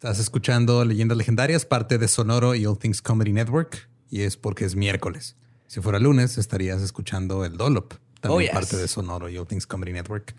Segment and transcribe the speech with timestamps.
[0.00, 4.64] Estás escuchando Leyendas Legendarias, parte de Sonoro y All Things Comedy Network, y es porque
[4.64, 5.36] es miércoles.
[5.66, 8.50] Si fuera lunes, estarías escuchando el Dolop, también Oh, yes.
[8.50, 10.34] parte de Sonoro y All Things Comedy Network.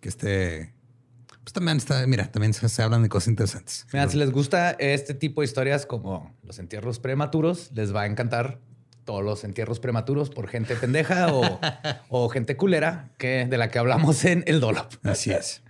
[0.00, 0.74] Que este,
[1.44, 3.86] pues también está, mira, también se, se hablan de cosas interesantes.
[3.92, 8.06] Mira, si les gusta este tipo de historias como los entierros prematuros, les va a
[8.06, 8.58] encantar
[9.04, 11.60] todos los entierros prematuros por gente pendeja o,
[12.08, 14.92] o gente culera que, de la que hablamos en el Dolop.
[15.04, 15.62] Así es.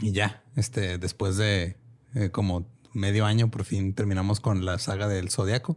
[0.00, 1.76] Y ya, este, después de
[2.14, 5.76] eh, como medio año, por fin terminamos con la saga del Zodiaco.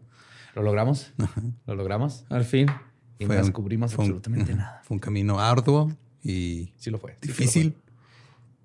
[0.56, 1.14] ¿Lo logramos?
[1.66, 2.26] ¿Lo logramos?
[2.30, 2.68] Al fin.
[3.20, 4.82] Y Fue no un- descubrimos fue un- absolutamente ujú, nada.
[4.84, 5.92] Fue un camino arduo
[6.24, 7.14] y Sí lo fue.
[7.14, 7.76] sí que lo difícil,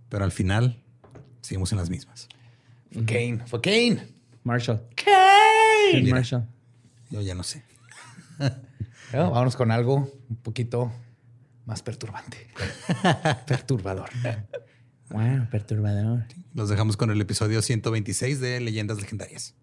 [0.09, 0.83] pero al final
[1.41, 2.29] seguimos en las mismas.
[2.93, 3.03] fue.
[3.03, 3.47] Fue Kane.
[3.47, 4.07] Fue Kane.
[4.45, 4.83] Marshall.
[4.97, 6.03] Kane.
[6.03, 6.17] Mira.
[6.17, 6.47] Marshall.
[7.11, 7.63] Yo ya no sé.
[9.13, 10.91] Bueno, vámonos con algo un poquito
[11.67, 12.49] más perturbante.
[13.47, 14.09] Perturbador.
[15.13, 16.25] Wow, perturbador.
[16.55, 19.55] Los dejamos con el episodio 126 de Leyendas Legendarias.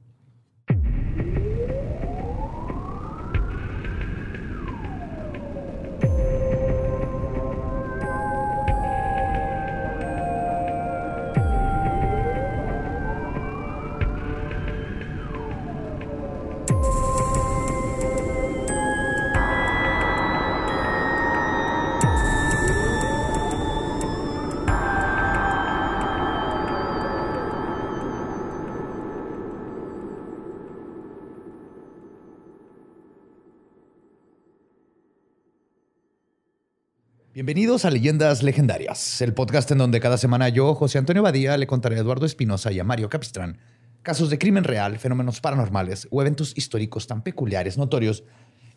[37.50, 41.66] Bienvenidos a Leyendas Legendarias, el podcast en donde cada semana yo, José Antonio Badía, le
[41.66, 43.58] contaré a Eduardo Espinosa y a Mario Capistrán
[44.04, 48.24] casos de crimen real, fenómenos paranormales o eventos históricos tan peculiares, notorios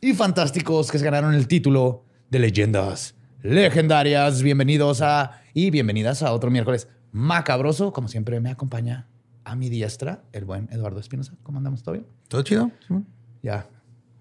[0.00, 4.40] y fantásticos que se ganaron el título de Leyendas Legendarias.
[4.40, 7.92] Bienvenidos a y bienvenidas a otro miércoles macabroso.
[7.92, 9.06] Como siempre me acompaña
[9.44, 11.34] a mi diestra el buen Eduardo Espinosa.
[11.42, 11.82] ¿Cómo andamos?
[11.82, 12.06] ¿Todo bien?
[12.26, 12.70] ¿Todo chido?
[12.86, 13.06] Simón?
[13.42, 13.68] Ya,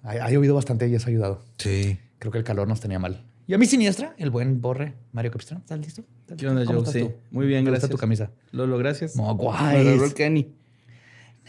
[0.04, 1.42] ha, ha llovido bastante y eso ha ayudado.
[1.58, 1.98] Sí.
[2.20, 3.31] Creo que el calor nos tenía mal.
[3.48, 5.62] Y a mi siniestra, el buen Borre, Mario Capistrán.
[5.62, 6.04] ¿Estás listo?
[6.22, 6.86] ¿Estás ¿Qué onda, Joe?
[6.86, 7.00] Sí.
[7.02, 7.14] tú?
[7.32, 7.90] Muy bien, gracias.
[7.90, 8.32] tu camisa.
[8.52, 9.16] Lolo, gracias.
[9.16, 10.54] Logró el Kenny.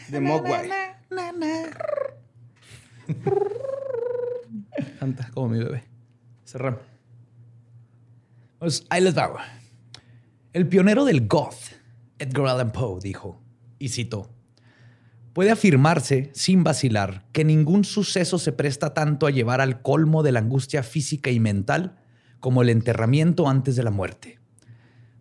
[0.09, 0.69] De Mogwai.
[4.99, 5.83] Canta como mi bebé.
[6.45, 6.81] Cerramos.
[8.59, 9.43] Pues ahí les va.
[10.53, 11.73] El pionero del goth,
[12.19, 13.41] Edgar Allan Poe, dijo,
[13.79, 14.29] y citó,
[15.33, 20.31] puede afirmarse sin vacilar que ningún suceso se presta tanto a llevar al colmo de
[20.31, 21.97] la angustia física y mental
[22.39, 24.39] como el enterramiento antes de la muerte.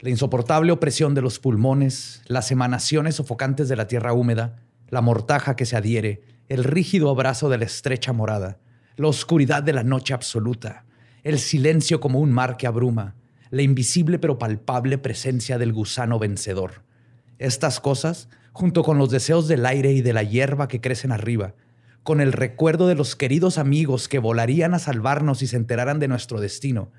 [0.01, 5.57] La insoportable opresión de los pulmones, las emanaciones sofocantes de la tierra húmeda, la mortaja
[5.57, 8.59] que se adhiere, el rígido abrazo de la estrecha morada,
[8.97, 10.85] la oscuridad de la noche absoluta,
[11.23, 13.15] el silencio como un mar que abruma,
[13.51, 16.83] la invisible pero palpable presencia del gusano vencedor.
[17.39, 21.55] Estas cosas, junto con los deseos del aire y de la hierba que crecen arriba,
[22.03, 26.09] con el recuerdo de los queridos amigos que volarían a salvarnos si se enteraran de
[26.09, 26.91] nuestro destino,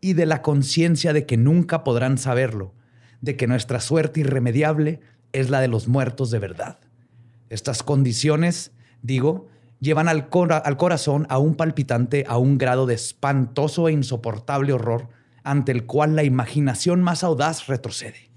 [0.00, 2.74] y de la conciencia de que nunca podrán saberlo,
[3.20, 5.00] de que nuestra suerte irremediable
[5.32, 6.78] es la de los muertos de verdad.
[7.48, 9.48] Estas condiciones, digo,
[9.80, 10.28] llevan al,
[10.64, 15.08] al corazón a un palpitante a un grado de espantoso e insoportable horror
[15.44, 18.30] ante el cual la imaginación más audaz retrocede.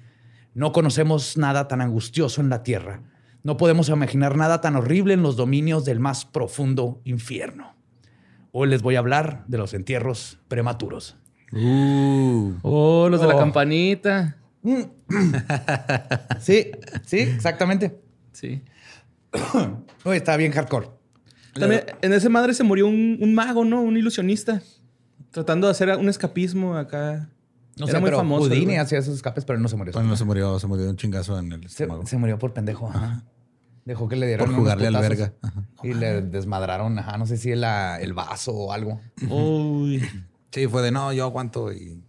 [0.53, 3.01] No conocemos nada tan angustioso en la tierra.
[3.43, 7.73] No podemos imaginar nada tan horrible en los dominios del más profundo infierno.
[8.51, 11.15] Hoy les voy a hablar de los entierros prematuros.
[11.53, 13.39] Uh, Oh, los de la Oh.
[13.39, 14.35] campanita.
[16.39, 16.71] Sí,
[17.05, 17.99] sí, exactamente.
[18.31, 18.61] Sí.
[20.05, 20.89] Uy, está bien hardcore.
[21.53, 23.81] También en ese madre se murió un, un mago, ¿no?
[23.81, 24.61] Un ilusionista.
[25.31, 27.29] Tratando de hacer un escapismo acá.
[27.79, 28.45] No Era sé, muy pero famoso.
[28.47, 29.93] el Houdini hacía esos escapes, pero no se murió.
[29.93, 32.05] bueno, se murió, se murió de un chingazo en el se, estómago.
[32.05, 32.89] se murió por pendejo.
[32.89, 33.23] ajá.
[33.85, 35.33] Dejó que le dieran Por unos jugarle al verga.
[35.41, 35.63] Ajá.
[35.81, 38.99] Y le desmadraron, ajá, no sé si la- el vaso o algo.
[39.29, 40.03] Uy.
[40.51, 42.03] Sí, fue de no, yo aguanto y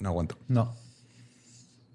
[0.00, 0.38] no aguanto.
[0.48, 0.74] No.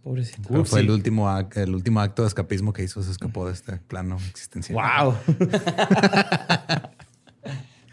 [0.03, 0.49] Pobrecito.
[0.49, 3.77] Pero fue el último, el último acto de escapismo que hizo, se escapó de este
[3.77, 4.79] plano existencial.
[5.03, 5.15] Wow.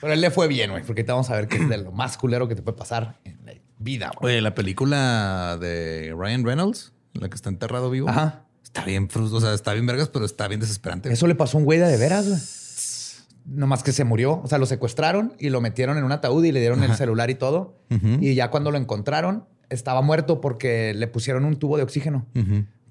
[0.01, 1.91] Pero él le fue bien, güey, porque te vamos a ver que es de lo
[1.93, 3.19] más culero que te puede pasar
[3.79, 4.35] vida, güey.
[4.35, 8.45] Oye, la película de Ryan Reynolds, la que está enterrado vivo, Ajá.
[8.63, 11.13] está bien o sea, está bien vergas, pero está bien desesperante.
[11.13, 12.41] Eso le pasó a un güey de de veras, güey.
[13.47, 14.43] Nomás que se murió.
[14.43, 17.31] O sea, lo secuestraron y lo metieron en un ataúd y le dieron el celular
[17.31, 17.79] y todo.
[18.21, 22.27] Y ya cuando lo encontraron, estaba muerto porque le pusieron un tubo de oxígeno,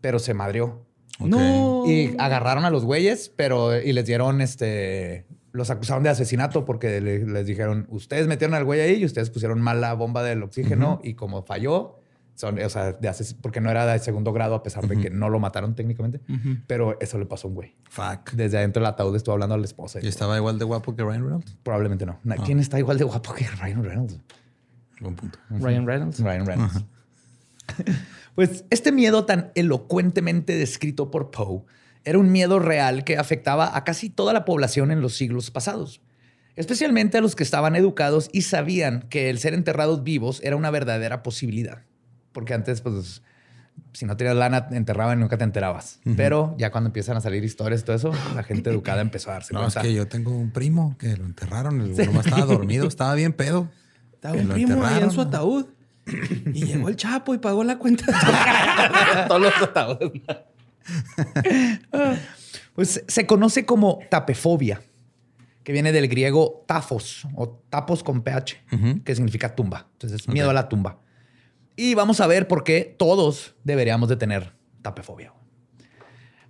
[0.01, 0.83] pero se madrió.
[1.19, 1.27] Ok.
[1.27, 1.83] No.
[1.87, 5.25] Y agarraron a los güeyes, pero y les dieron este.
[5.51, 9.29] Los acusaron de asesinato porque le- les dijeron: Ustedes metieron al güey ahí y ustedes
[9.29, 11.99] pusieron mal la bomba del oxígeno y como falló,
[12.35, 13.11] Son, o sea, de
[13.41, 16.21] porque no era de segundo grado, a pesar de que no lo mataron técnicamente.
[16.67, 17.73] Pero eso le pasó a un güey.
[17.89, 18.33] Fuck.
[18.33, 19.97] Desde adentro del ataúd estuvo hablando a la esposa.
[20.03, 21.57] ¿Y estaba igual de guapo que Ryan Reynolds?
[21.63, 22.19] Probablemente no.
[22.23, 24.19] Na- ¿Quién está igual de guapo que Ryan Reynolds?
[25.01, 25.39] Buen punto.
[25.49, 26.19] Ryan Reynolds.
[26.19, 26.85] Ryan Reynolds.
[28.35, 31.63] pues este miedo tan elocuentemente descrito por Poe
[32.07, 35.99] era un miedo real que afectaba a casi toda la población en los siglos pasados,
[36.55, 40.71] especialmente a los que estaban educados y sabían que el ser enterrados vivos era una
[40.71, 41.81] verdadera posibilidad.
[42.31, 43.21] Porque antes, pues,
[43.91, 45.99] si no tenías lana, te enterraban y nunca te enterabas.
[46.15, 49.33] Pero ya cuando empiezan a salir historias y todo eso, la gente educada empezó a
[49.33, 49.81] darse No, es cuenta.
[49.81, 51.81] que yo tengo un primo que lo enterraron.
[51.81, 53.69] El nomás estaba dormido, estaba bien pedo.
[54.13, 55.65] Estaba un lo primo ahí en su ataúd.
[56.53, 58.05] Y llegó el Chapo y pagó la cuenta.
[59.27, 60.21] Todos los ataúdes.
[62.73, 64.81] Pues se conoce como tapefobia,
[65.63, 68.55] que viene del griego tafos o tapos con ph,
[69.03, 69.87] que significa tumba.
[69.93, 70.99] Entonces, miedo a la tumba.
[71.75, 74.53] Y vamos a ver por qué todos deberíamos de tener
[74.83, 75.33] tapefobia.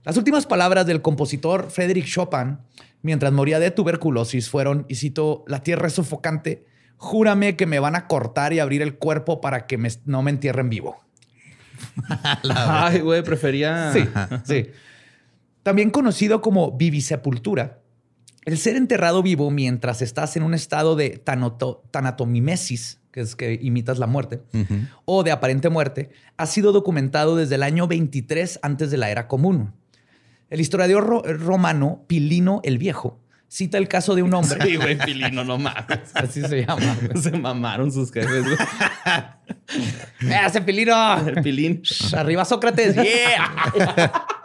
[0.04, 2.60] Las últimas palabras del compositor Frédéric Chopin,
[3.02, 6.66] mientras moría de tuberculosis, fueron, y cito, la tierra es sofocante,
[6.98, 10.32] júrame que me van a cortar y abrir el cuerpo para que me- no me
[10.32, 10.98] entierren vivo.
[12.56, 13.92] Ay, güey, prefería.
[13.94, 14.08] Sí,
[14.44, 14.68] sí.
[15.64, 17.80] También conocido como vivisepultura,
[18.46, 23.60] el ser enterrado vivo mientras estás en un estado de tanoto- tanatomimesis, que es que
[23.62, 24.42] imitas la muerte,
[25.06, 29.28] o de aparente muerte, ha sido documentado desde el año 23 antes de la era
[29.28, 29.74] común.
[30.50, 34.98] El historiador ro- romano Pilino el Viejo cita el caso de un hombre, Sí, güey,
[34.98, 35.86] Pilino, no mames.
[36.14, 36.96] así se llama.
[37.02, 37.22] güey.
[37.22, 38.58] Se mamaron sus jefes, güey.
[40.32, 41.28] ¡Eh, ¡Ese Pilino!
[41.28, 41.82] El Pilín.
[42.14, 44.26] Arriba Sócrates, yeah.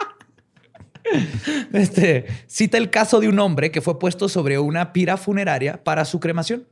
[1.72, 6.04] Este, cita el caso de un hombre que fue puesto sobre una pira funeraria para
[6.04, 6.68] su cremación,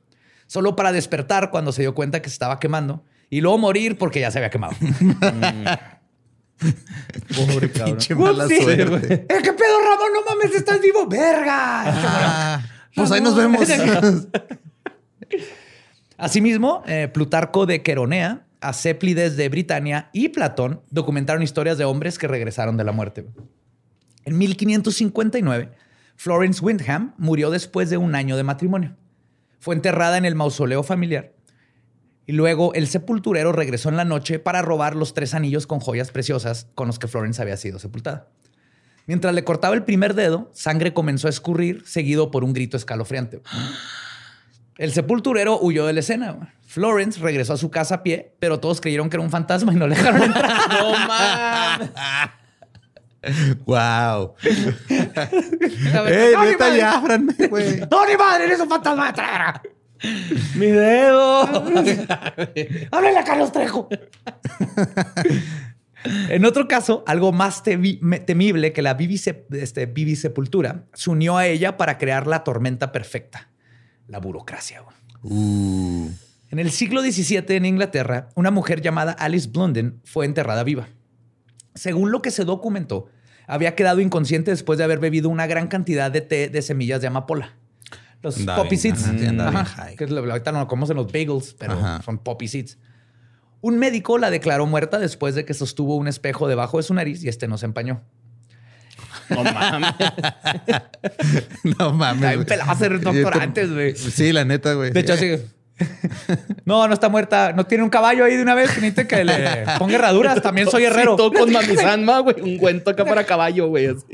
[0.47, 4.21] solo para despertar cuando se dio cuenta que se estaba quemando y luego morir porque
[4.21, 4.75] ya se había quemado.
[7.37, 7.97] Pobre cabrón.
[7.97, 8.63] Pinche mala Upsi.
[8.63, 9.15] suerte.
[9.15, 10.13] ¡Eh, qué pedo, Ramón!
[10.13, 11.07] ¡No mames, estás vivo!
[11.07, 11.83] ¡Verga!
[11.87, 12.63] Ah,
[12.95, 13.67] pues ahí nos vemos.
[16.19, 22.29] Asimismo, eh, Plutarco de Queronea, Acéplides de Britania y Platón documentaron historias de hombres que
[22.29, 23.25] regresaron de la muerte.
[24.27, 25.71] En 1559,
[26.17, 28.97] Florence Windham murió después de un año de matrimonio.
[29.61, 31.33] Fue enterrada en el mausoleo familiar
[32.31, 36.13] y luego el sepulturero regresó en la noche para robar los tres anillos con joyas
[36.13, 38.29] preciosas con los que Florence había sido sepultada.
[39.07, 43.43] Mientras le cortaba el primer dedo, sangre comenzó a escurrir, seguido por un grito escalofriante.
[44.79, 46.55] El sepulturero huyó de la escena.
[46.69, 49.77] Florence regresó a su casa a pie, pero todos creyeron que era un fantasma y
[49.77, 50.53] no le dejaron entrar.
[50.71, 51.91] No mames.
[53.67, 54.35] wow.
[56.07, 56.35] ¡Ey,
[57.49, 57.81] güey!
[57.91, 58.45] ¡No, ni madre!
[58.45, 59.13] ¡Eres un fantasma!
[60.57, 61.43] Mi dedo.
[62.91, 63.89] ¡Háblale a Carlos Trejo!
[66.31, 69.93] en otro caso, algo más temible que la vivice- este,
[70.95, 73.51] se unió a ella para crear la tormenta perfecta,
[74.07, 74.83] la burocracia.
[75.23, 76.09] Uh,
[76.51, 80.89] En el siglo XVII en Inglaterra, una mujer llamada Alice Blunden fue enterrada viva.
[81.75, 83.07] Según lo que se documentó,
[83.47, 87.07] había quedado inconsciente después de haber bebido una gran cantidad de té de semillas de
[87.09, 87.57] amapola.
[88.23, 89.05] Los Andaba poppy bien, seeds.
[89.05, 89.97] ajá, sí, andaba bien Ajá, high.
[89.97, 92.03] que es lo- ahorita no lo comemos en los bagels, pero Ajá.
[92.03, 92.79] son poppy seeds.
[93.63, 97.23] Un médico la declaró muerta después de que sostuvo un espejo debajo de su nariz
[97.25, 98.03] y este no se empañó.
[99.31, 99.95] No mames.
[101.79, 102.25] no mames.
[102.25, 102.47] Ay, güey.
[102.47, 103.95] pelado a ser doctorantes, güey.
[103.97, 104.91] Sí, la neta, güey.
[104.93, 105.31] De hecho, así.
[106.65, 107.53] No, no está muerta.
[107.53, 108.69] No tiene un caballo ahí de una vez.
[108.77, 110.43] Necesita que le ponga herraduras.
[110.43, 111.13] También soy herrero.
[111.13, 112.41] Sí, todo con mamizanma, güey.
[112.41, 113.87] Un cuento acá para caballo, güey.
[113.87, 114.05] Así.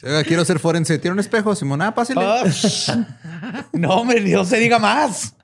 [0.00, 0.98] Quiero ser forense.
[0.98, 1.82] ¿Tiene un espejo, Simón?
[1.82, 2.20] Ah, pásale.
[2.22, 2.44] Ah,
[3.72, 5.34] no, hombre, no se diga más.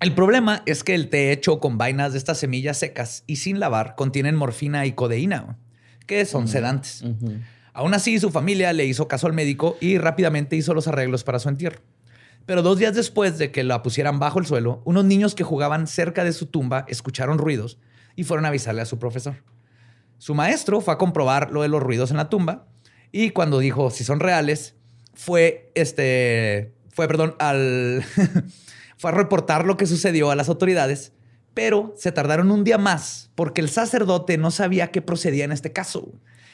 [0.00, 3.58] El problema es que el té hecho con vainas de estas semillas secas y sin
[3.58, 5.58] lavar contienen morfina y codeína,
[6.06, 7.04] que son sedantes.
[7.72, 11.38] Aún así, su familia le hizo caso al médico y rápidamente hizo los arreglos para
[11.38, 11.80] su entierro.
[12.46, 15.86] Pero dos días después de que la pusieran bajo el suelo, unos niños que jugaban
[15.86, 17.78] cerca de su tumba escucharon ruidos
[18.16, 19.42] y fueron a avisarle a su profesor.
[20.18, 22.66] Su maestro fue a comprobar lo de los ruidos en la tumba
[23.12, 24.74] y cuando dijo si son reales,
[25.14, 28.04] fue este, fue, perdón, al,
[28.98, 31.12] fue a reportar lo que sucedió a las autoridades,
[31.54, 35.72] pero se tardaron un día más porque el sacerdote no sabía qué procedía en este
[35.72, 36.12] caso,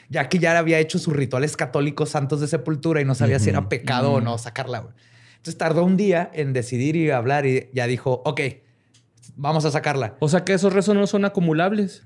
[0.09, 3.49] ya que ya había hecho sus rituales católicos santos de sepultura y no sabía si
[3.49, 4.87] era pecado o no sacarla.
[5.37, 8.41] Entonces tardó un día en decidir y hablar y ya dijo, ok,
[9.35, 10.15] vamos a sacarla.
[10.19, 12.03] O sea que esos rezos no son acumulables.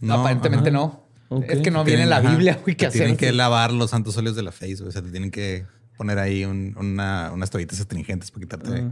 [0.00, 0.78] No, Aparentemente ajá.
[0.78, 1.01] no.
[1.40, 3.28] Es que no viene en la Biblia, güey, que te Tienen hacer.
[3.28, 4.88] que lavar los santos óleos de la face, güey.
[4.88, 5.64] O sea, te tienen que
[5.96, 8.90] poner ahí un- una- unas toallitas astringentes para quitarte Ah.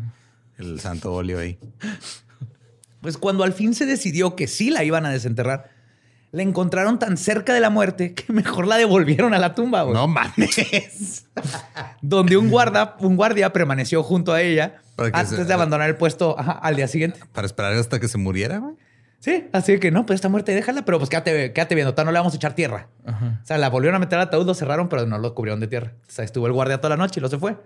[0.59, 1.59] el santo óleo ahí.
[3.01, 5.71] Pues cuando al fin se decidió que sí la iban a desenterrar,
[6.33, 9.95] la encontraron tan cerca de la muerte que mejor la devolvieron a la tumba, güey.
[9.95, 11.25] No mames.
[12.03, 14.81] Donde un, guarda, un guardia permaneció junto a ella
[15.13, 17.21] antes se- de abandonar el puesto ajá, al día siguiente.
[17.33, 18.75] Para esperar hasta que se muriera, güey.
[19.21, 22.19] Sí, así que no, pues está muerta, déjala, pero pues quédate, quédate viendo, no le
[22.19, 22.89] vamos a echar tierra.
[23.07, 25.67] O sea, la volvieron a meter al ataúd, lo cerraron, pero no lo cubrieron de
[25.67, 25.93] tierra.
[26.09, 27.57] O sea, estuvo el guardia toda la noche y lo se fue.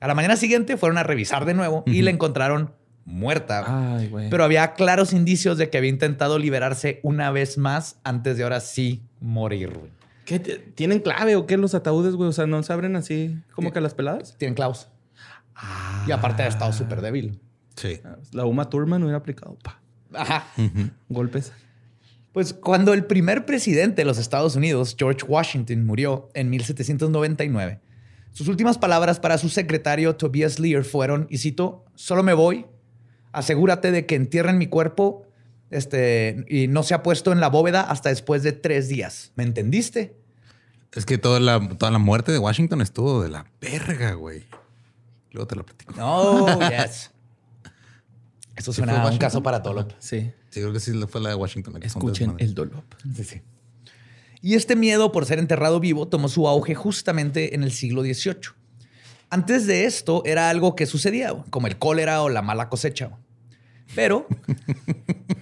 [0.00, 2.72] A la mañana siguiente fueron a revisar de nuevo y la encontraron
[3.04, 3.96] muerta.
[3.96, 4.30] Ay, güey.
[4.30, 8.60] Pero había claros indicios de que había intentado liberarse una vez más antes de ahora
[8.60, 9.76] sí morir.
[9.76, 9.90] güey.
[10.24, 10.38] ¿Qué?
[10.38, 12.28] ¿Tienen clave o qué los ataúdes, güey?
[12.28, 14.36] O sea, ¿no se abren así como que a las peladas?
[14.38, 14.88] Tienen clavos.
[16.06, 17.40] Y aparte ha estado súper débil.
[17.76, 18.00] Sí.
[18.32, 19.80] La Uma Thurman hubiera aplicado pa,
[20.14, 20.46] Ajá.
[21.08, 21.52] golpes.
[22.32, 27.80] Pues cuando el primer presidente de los Estados Unidos, George Washington, murió en 1799,
[28.32, 32.66] sus últimas palabras para su secretario Tobias Lear fueron, y cito, solo me voy,
[33.30, 35.28] asegúrate de que entierren mi cuerpo
[35.70, 39.32] este, y no se ha puesto en la bóveda hasta después de tres días.
[39.36, 40.16] ¿Me entendiste?
[40.92, 44.44] Es que toda la, toda la muerte de Washington estuvo de la verga, güey.
[45.30, 45.92] Luego te lo platico.
[45.96, 47.10] No, yes.
[48.56, 49.92] Eso ¿Sí suena fue a un caso para Tolop.
[49.98, 50.30] Sí.
[50.50, 51.74] Sí, creo que sí fue la de Washington.
[51.74, 52.84] la que Escuchen el dolop.
[53.16, 53.42] Sí, sí.
[54.40, 58.52] Y este miedo por ser enterrado vivo tomó su auge justamente en el siglo XVIII.
[59.30, 63.10] Antes de esto era algo que sucedía, como el cólera o la mala cosecha.
[63.94, 64.28] Pero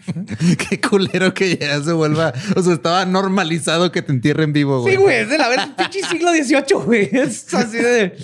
[0.69, 2.33] Qué culero que ya se vuelva.
[2.57, 4.95] O sea, estaba normalizado que te entierren vivo, güey.
[4.95, 7.09] sí, güey, es de la vez pinche siglo XVIII, güey.
[7.13, 8.17] Es así de.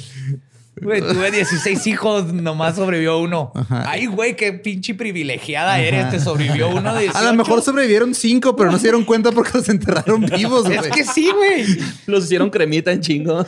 [0.81, 3.53] Güey, tuve 16 hijos, nomás sobrevivió uno.
[3.71, 7.19] Ay, güey, qué pinche privilegiada eres, te sobrevivió uno de 18.
[7.19, 10.79] A lo mejor sobrevivieron cinco, pero no se dieron cuenta porque los enterraron vivos, güey.
[10.79, 11.65] Es que sí, güey.
[12.07, 13.45] Los hicieron cremita en chingo.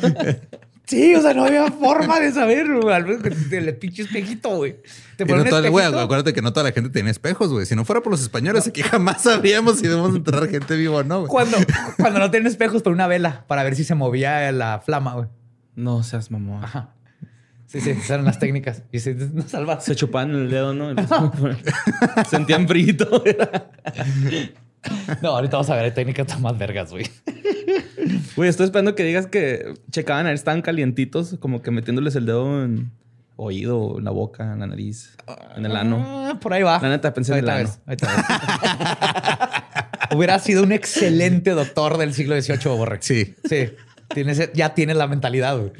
[0.90, 2.92] Sí, o sea, no había forma de saber, güey.
[2.92, 4.74] Al menos El pinche espejito, güey.
[5.16, 6.00] Te ponen no espejito.
[6.00, 7.64] acuérdate que no toda la gente tiene espejos, güey.
[7.64, 11.04] Si no fuera por los españoles, aquí jamás sabríamos si debemos enterrar gente viva o
[11.04, 11.28] no, güey.
[11.28, 11.58] Cuando,
[11.96, 15.28] cuando no tienen espejos, por una vela para ver si se movía la flama, güey.
[15.76, 16.64] No seas mamón.
[16.64, 16.94] Ajá.
[17.70, 18.82] Sí, sí, esas eran las técnicas.
[18.90, 19.84] Y se no salvas.
[19.84, 20.88] Se chupaban el dedo, ¿no?
[22.28, 23.22] Sentían frito.
[25.20, 27.04] No, ahorita vamos a ver técnicas más vergas, güey.
[28.34, 32.24] Güey, estoy esperando que digas que checaban a ver, estaban calientitos, como que metiéndoles el
[32.24, 32.90] dedo en
[33.36, 35.18] oído, en la boca, en la nariz,
[35.54, 36.02] en el ano.
[36.02, 36.80] Ah, por ahí va.
[36.80, 37.68] La neta, pensé en el ano.
[37.86, 38.02] ves, ves.
[40.16, 43.00] Hubiera sido un excelente doctor del siglo XVIII, Borre.
[43.02, 43.34] Sí.
[43.44, 43.68] Sí.
[44.08, 45.72] Tienes, ya tienes la mentalidad, güey.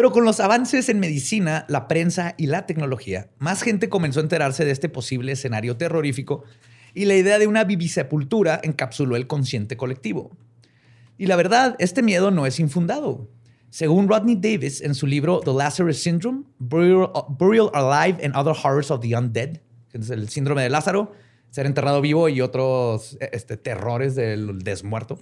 [0.00, 4.22] Pero con los avances en medicina, la prensa y la tecnología, más gente comenzó a
[4.22, 6.42] enterarse de este posible escenario terrorífico
[6.94, 10.30] y la idea de una vivisepultura encapsuló el consciente colectivo.
[11.18, 13.28] Y la verdad, este miedo no es infundado.
[13.68, 19.00] Según Rodney Davis en su libro The Lazarus Syndrome, Burial, Alive and Other Horrors of
[19.02, 19.60] the Undead,
[19.92, 21.12] el síndrome de Lázaro,
[21.50, 25.18] ser enterrado vivo y otros este, terrores del desmuerto,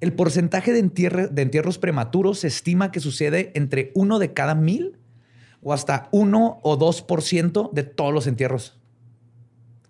[0.00, 4.54] el porcentaje de, entierre- de entierros prematuros se estima que sucede entre uno de cada
[4.54, 4.96] mil
[5.62, 8.78] o hasta uno o dos por ciento de todos los entierros.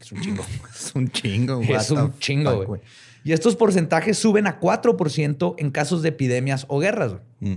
[0.00, 0.44] Es un chingo.
[0.74, 1.72] Es un chingo, güey.
[1.74, 2.80] es un chingo, güey.
[3.22, 7.16] Y estos porcentajes suben a 4% en casos de epidemias o guerras.
[7.40, 7.54] Mm.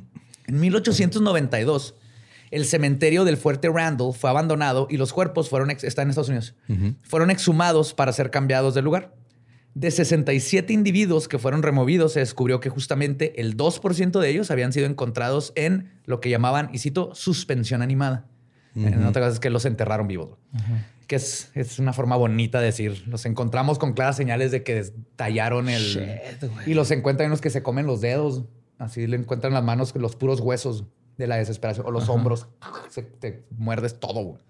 [0.47, 1.95] En 1892,
[2.51, 6.53] el cementerio del Fuerte Randall fue abandonado y los cuerpos fueron, está en Estados Unidos,
[7.01, 9.15] fueron exhumados para ser cambiados de lugar.
[9.75, 14.71] De 67 individuos que fueron removidos, se descubrió que justamente el 2% de ellos habían
[14.71, 18.27] sido encontrados en lo que llamaban, y cito, suspensión animada.
[18.75, 20.37] En otras cosas es que los enterraron vivos.
[21.07, 24.83] Que es, es una forma bonita de decir, los encontramos con claras señales de que
[25.15, 25.81] tallaron el...
[25.81, 28.45] Shit, y los encuentran unos que se comen los dedos.
[28.79, 30.85] Así le encuentran las manos, los puros huesos
[31.17, 31.85] de la desesperación.
[31.85, 32.47] O los hombros.
[32.89, 34.41] Se- te muerdes todo, güey.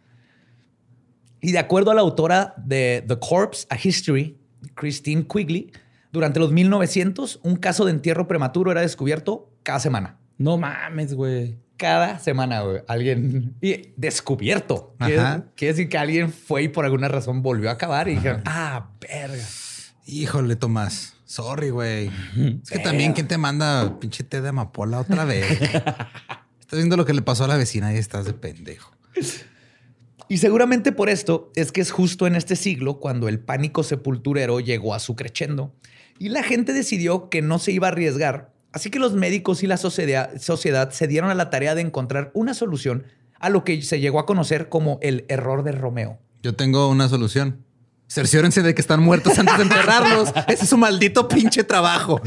[1.42, 4.38] Y de acuerdo a la autora de The Corpse, A History,
[4.76, 5.72] Christine Quigley,
[6.12, 10.20] durante los 1900, un caso de entierro prematuro era descubierto cada semana.
[10.38, 11.58] No mames, güey.
[11.78, 12.82] Cada semana, güey.
[12.88, 13.56] Alguien...
[13.62, 14.96] Y descubierto.
[15.00, 18.92] Quiere, decir que alguien fue y por alguna razón volvió a acabar y dijeron, ah,
[19.02, 19.44] verga.
[20.06, 21.16] Híjole, Tomás.
[21.26, 22.12] Sorry, güey.
[22.62, 25.50] Es que también, ¿quién te manda pinche té de amapola otra vez?
[26.60, 28.96] Estás viendo lo que le pasó a la vecina y estás de pendejo.
[30.34, 34.60] Y seguramente por esto es que es justo en este siglo cuando el pánico sepulturero
[34.60, 35.76] llegó a su crescendo
[36.18, 38.52] y la gente decidió que no se iba a arriesgar.
[38.72, 42.32] Así que los médicos y la sociedad, sociedad se dieron a la tarea de encontrar
[42.34, 43.06] una solución
[43.40, 46.18] a lo que se llegó a conocer como el error de Romeo.
[46.42, 47.64] Yo tengo una solución.
[48.08, 50.34] Cerciórense de que están muertos antes de enterrarlos.
[50.48, 52.20] Ese es su maldito pinche trabajo.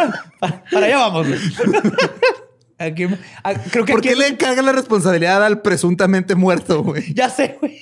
[0.38, 1.28] Para allá vamos.
[2.78, 7.14] creo que ¿Por qué le encargan la responsabilidad al presuntamente muerto, güey?
[7.14, 7.78] Ya sé, güey.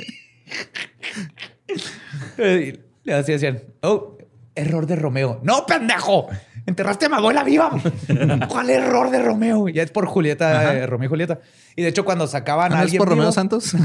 [2.39, 4.17] Eh, Le así decían, oh,
[4.55, 5.41] error de Romeo.
[5.43, 6.29] No, pendejo.
[6.67, 7.73] Enterraste a mi abuela viva.
[8.49, 9.69] ¿Cuál error de Romeo?
[9.69, 11.41] Ya es por Julieta, eh, Romeo y Julieta.
[11.75, 13.73] Y de hecho, cuando sacaban ¿Ah, a ¿No es alguien por Romeo Santos?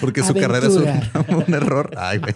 [0.00, 0.86] Porque su carrera es un,
[1.46, 1.92] un error.
[1.96, 2.34] Ay, güey.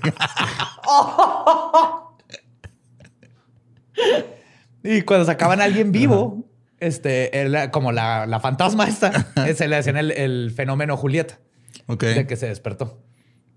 [4.82, 6.44] Y cuando sacaban a alguien vivo,
[6.80, 11.38] este, era como la, la fantasma esta, eh, se le hacían el, el fenómeno Julieta,
[11.86, 12.02] Ok.
[12.04, 12.98] de que se despertó.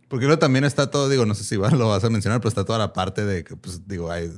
[0.07, 2.65] Porque luego también está todo, digo, no sé si lo vas a mencionar, pero está
[2.65, 4.29] toda la parte de que, pues, digo, hay,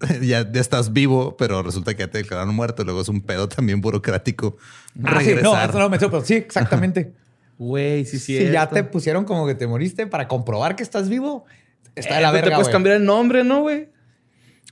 [0.22, 2.84] ya, ya estás vivo, pero resulta que ya te declararon muerto.
[2.84, 4.56] Luego es un pedo también burocrático.
[5.04, 5.70] Ah, sí, no, regresar.
[5.70, 7.12] eso no me pero sí, exactamente.
[7.58, 8.38] Güey, sí, sí.
[8.38, 11.44] si ya te pusieron como que te moriste para comprobar que estás vivo,
[11.94, 12.72] está de la Eh, Te verga, puedes güey.
[12.72, 13.90] cambiar el nombre, ¿no, güey?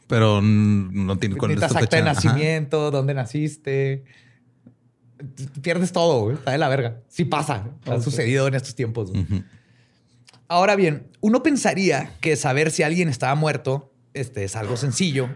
[0.08, 2.18] Pero no tiene cuál es Necesitas tu acta de fecha.
[2.18, 2.28] Ajá.
[2.28, 4.04] nacimiento, dónde naciste.
[5.62, 6.36] Pierdes todo, güey.
[6.36, 7.00] Está de la verga.
[7.08, 7.68] Sí pasa.
[7.86, 9.12] Ha sucedido en estos tiempos.
[10.48, 15.28] Ahora bien, uno pensaría que saber si alguien estaba muerto este, es algo sencillo,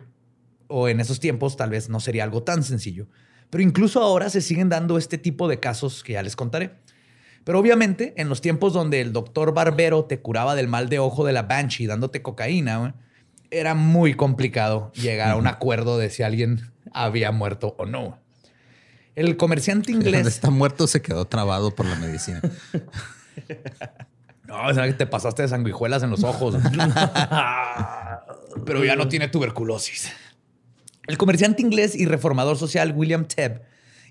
[0.68, 3.06] o en esos tiempos tal vez no sería algo tan sencillo.
[3.50, 6.72] Pero incluso ahora se siguen dando este tipo de casos que ya les contaré.
[7.44, 11.26] Pero obviamente, en los tiempos donde el doctor Barbero te curaba del mal de ojo
[11.26, 12.92] de la Banshee dándote cocaína, güey,
[13.52, 18.18] era muy complicado llegar a un acuerdo de si alguien había muerto o no.
[19.14, 20.26] El comerciante Donde inglés.
[20.26, 22.40] está muerto se quedó trabado por la medicina.
[24.44, 26.56] No, o sea, que te pasaste de sanguijuelas en los ojos.
[28.66, 30.12] Pero ya no tiene tuberculosis.
[31.06, 33.62] El comerciante inglés y reformador social William Tebb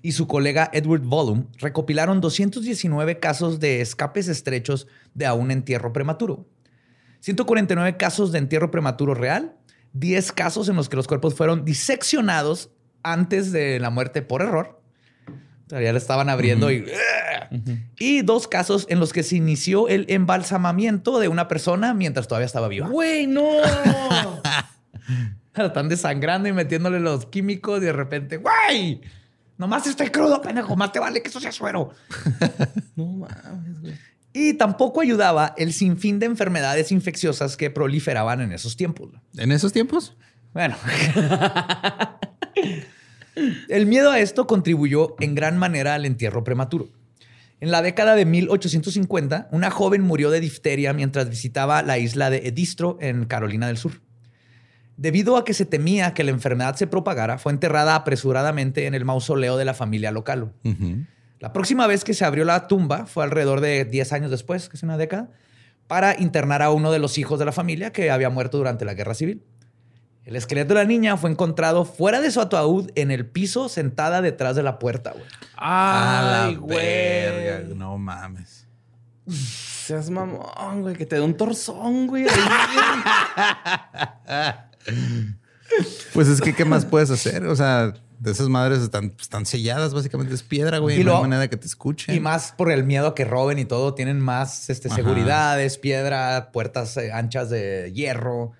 [0.02, 5.92] y su colega Edward Volum recopilaron 219 casos de escapes estrechos de a un entierro
[5.92, 6.44] prematuro.
[7.22, 9.54] 149 casos de entierro prematuro real,
[9.92, 12.70] 10 casos en los que los cuerpos fueron diseccionados
[13.04, 14.80] antes de la muerte por error.
[15.68, 16.84] Ya le estaban abriendo y
[17.98, 22.46] y dos casos en los que se inició el embalsamamiento de una persona mientras todavía
[22.46, 22.88] estaba viva.
[22.88, 23.60] Güey, no.
[25.54, 29.00] La están desangrando y metiéndole los químicos y de repente, ¡güey!
[29.58, 30.74] Nomás estoy crudo, pendejo.
[30.74, 31.90] Más te vale que eso sea suero.
[32.96, 33.94] no mames, güey.
[34.32, 39.10] Y tampoco ayudaba el sinfín de enfermedades infecciosas que proliferaban en esos tiempos.
[39.36, 40.16] ¿En esos tiempos?
[40.52, 40.76] Bueno.
[43.68, 46.88] El miedo a esto contribuyó en gran manera al entierro prematuro.
[47.60, 52.48] En la década de 1850, una joven murió de difteria mientras visitaba la isla de
[52.48, 54.00] Edistro en Carolina del Sur.
[54.96, 59.04] Debido a que se temía que la enfermedad se propagara, fue enterrada apresuradamente en el
[59.04, 60.52] mausoleo de la familia local.
[61.42, 64.76] La próxima vez que se abrió la tumba fue alrededor de 10 años después, que
[64.76, 65.28] es una década,
[65.88, 68.94] para internar a uno de los hijos de la familia que había muerto durante la
[68.94, 69.42] guerra civil.
[70.24, 74.22] El esqueleto de la niña fue encontrado fuera de su ataúd en el piso, sentada
[74.22, 75.10] detrás de la puerta.
[75.10, 75.24] güey.
[75.56, 76.76] Ay, la güey.
[76.76, 78.68] verga, No mames.
[79.28, 82.26] Seas mamón, güey, que te dé un torzón, güey.
[86.12, 87.46] Pues es que, ¿qué más puedes hacer?
[87.46, 91.00] O sea, de esas madres están, están selladas, básicamente es piedra, güey.
[91.00, 92.14] Y no hay manera que te escuchen.
[92.14, 94.96] Y más por el miedo a que roben y todo, tienen más este, Ajá.
[94.96, 98.52] seguridades, piedra, puertas eh, anchas de hierro.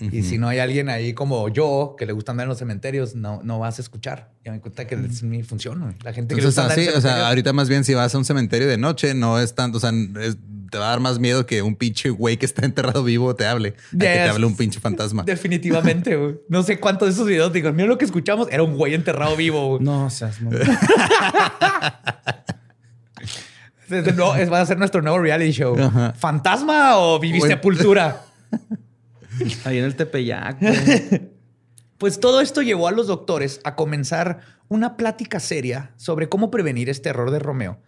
[0.00, 3.16] Y si no hay alguien ahí como yo que le gusta andar en los cementerios,
[3.16, 4.30] no, no vas a escuchar.
[4.44, 5.80] Ya me cuenta que es mi función.
[5.80, 5.94] güey.
[6.04, 7.94] La gente que le Entonces, gusta andar en así, o sea, ahorita más bien si
[7.94, 10.36] vas a un cementerio de noche, no es tanto, o sea, es-
[10.70, 13.46] te va a dar más miedo que un pinche güey que está enterrado vivo te
[13.46, 15.22] hable, a que te hable un pinche fantasma.
[15.24, 16.36] Definitivamente, güey.
[16.48, 19.36] No sé cuántos de esos videos digo, mira lo que escuchamos, era un güey enterrado
[19.36, 19.68] vivo.
[19.76, 19.84] güey.
[19.84, 20.50] no, seas no,
[24.36, 25.76] es- va a ser nuestro nuevo reality show.
[25.78, 26.12] Ajá.
[26.16, 28.22] ¿Fantasma o viviste sepultura?
[29.64, 31.38] Ahí en el Tepeyac, güey.
[31.96, 36.88] Pues todo esto llevó a los doctores a comenzar una plática seria sobre cómo prevenir
[36.88, 37.80] este error de Romeo.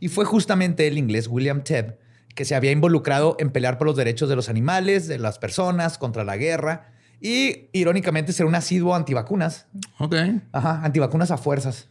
[0.00, 1.98] Y fue justamente el inglés William Tebb
[2.38, 5.98] que se había involucrado en pelear por los derechos de los animales, de las personas,
[5.98, 9.66] contra la guerra y, irónicamente, ser un asiduo antivacunas.
[9.98, 10.14] Ok,
[10.52, 11.88] Ajá, antivacunas a fuerzas.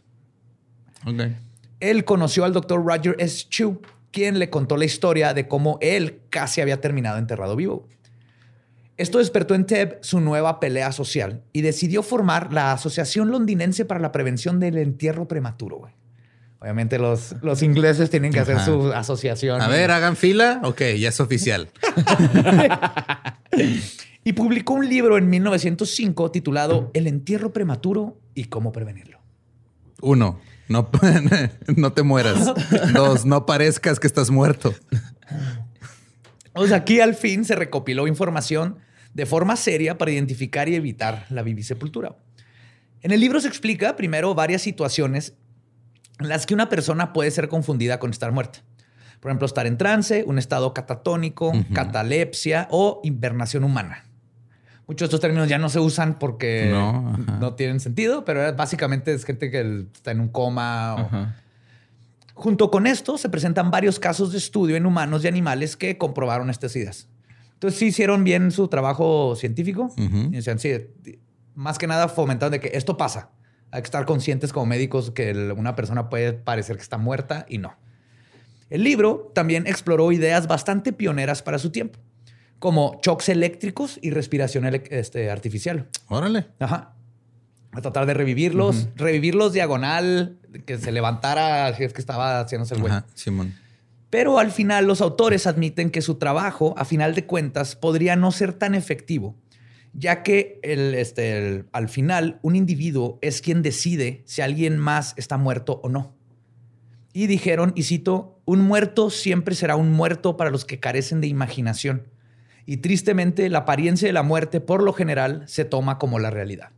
[1.04, 1.20] ok.
[1.80, 3.44] Él conoció al doctor Roger S.
[3.50, 7.86] Chu, quien le contó la historia de cómo él casi había terminado enterrado vivo.
[8.96, 14.00] Esto despertó en Tebb su nueva pelea social y decidió formar la Asociación Londinense para
[14.00, 15.76] la Prevención del Entierro Prematuro.
[15.76, 15.92] güey.
[16.60, 19.60] Obviamente los, los ingleses tienen que hacer su asociación.
[19.60, 20.60] A ver, hagan fila.
[20.64, 21.68] Ok, ya es oficial.
[24.28, 29.20] Y publicó un libro en 1905 titulado El entierro prematuro y cómo prevenirlo.
[30.02, 30.90] Uno, no,
[31.76, 32.52] no te mueras.
[32.92, 34.74] Dos, no parezcas que estás muerto.
[36.52, 38.76] O sea, aquí al fin se recopiló información
[39.14, 42.14] de forma seria para identificar y evitar la vivisepultura.
[43.00, 45.32] En el libro se explica primero varias situaciones
[46.18, 48.60] en las que una persona puede ser confundida con estar muerta.
[49.20, 54.04] Por ejemplo, estar en trance, un estado catatónico, catalepsia o invernación humana.
[54.86, 56.70] Muchos de estos términos ya no se usan porque
[57.40, 61.34] no, tienen sentido, pero básicamente es gente que está en un coma.
[62.34, 66.48] Junto con esto se presentan varios casos de estudio en humanos y animales que comprobaron
[66.48, 67.08] estas ideas.
[67.54, 69.92] Entonces sí hicieron bien su trabajo científico.
[69.96, 70.70] y decían, sí,
[71.56, 73.30] más que nada fomentaron de que esto pasa.
[73.70, 77.58] Hay que estar conscientes como médicos que una persona puede parecer que está muerta y
[77.58, 77.76] no.
[78.70, 81.98] El libro también exploró ideas bastante pioneras para su tiempo,
[82.58, 85.88] como shocks eléctricos y respiración este, artificial.
[86.08, 86.46] Órale.
[86.58, 86.94] Ajá.
[87.72, 92.80] A tratar de revivirlos, revivirlos diagonal, que se levantara si es que estaba haciéndose el
[92.80, 92.92] güey.
[92.92, 93.54] Ajá, Simón.
[94.10, 98.32] Pero al final los autores admiten que su trabajo, a final de cuentas, podría no
[98.32, 99.34] ser tan efectivo,
[99.92, 105.36] ya que el, este, al final un individuo es quien decide si alguien más está
[105.36, 106.14] muerto o no.
[107.12, 111.26] Y dijeron, y cito, un muerto siempre será un muerto para los que carecen de
[111.26, 112.08] imaginación.
[112.66, 116.70] Y tristemente, la apariencia de la muerte, por lo general, se toma como la realidad.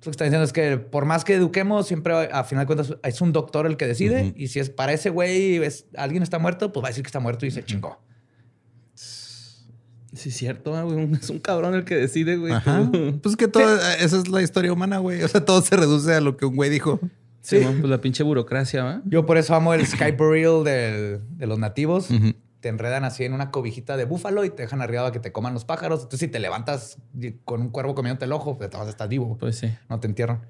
[0.00, 2.96] Lo que está diciendo es que por más que eduquemos, siempre a final de cuentas
[3.04, 4.34] es un doctor el que decide.
[4.36, 5.60] Y si es para ese güey,
[5.96, 8.02] alguien está muerto, pues va a decir que está muerto y se chingó.
[10.22, 11.12] Sí, es cierto, güey.
[11.20, 12.54] Es un cabrón el que decide, güey.
[13.22, 15.22] Pues que todo, esa es la historia humana, güey.
[15.22, 17.00] O sea, todo se reduce a lo que un güey dijo.
[17.40, 19.02] Sí, pues la pinche burocracia, ¿va?
[19.04, 22.08] Yo por eso amo el Skype Burial de los nativos
[22.62, 25.32] te enredan así en una cobijita de búfalo y te dejan arriba a que te
[25.32, 26.04] coman los pájaros.
[26.04, 26.96] Entonces, si te levantas
[27.44, 29.36] con un cuervo comiéndote el ojo, pues estás vivo.
[29.38, 29.68] Pues sí.
[29.90, 30.46] No te entierran.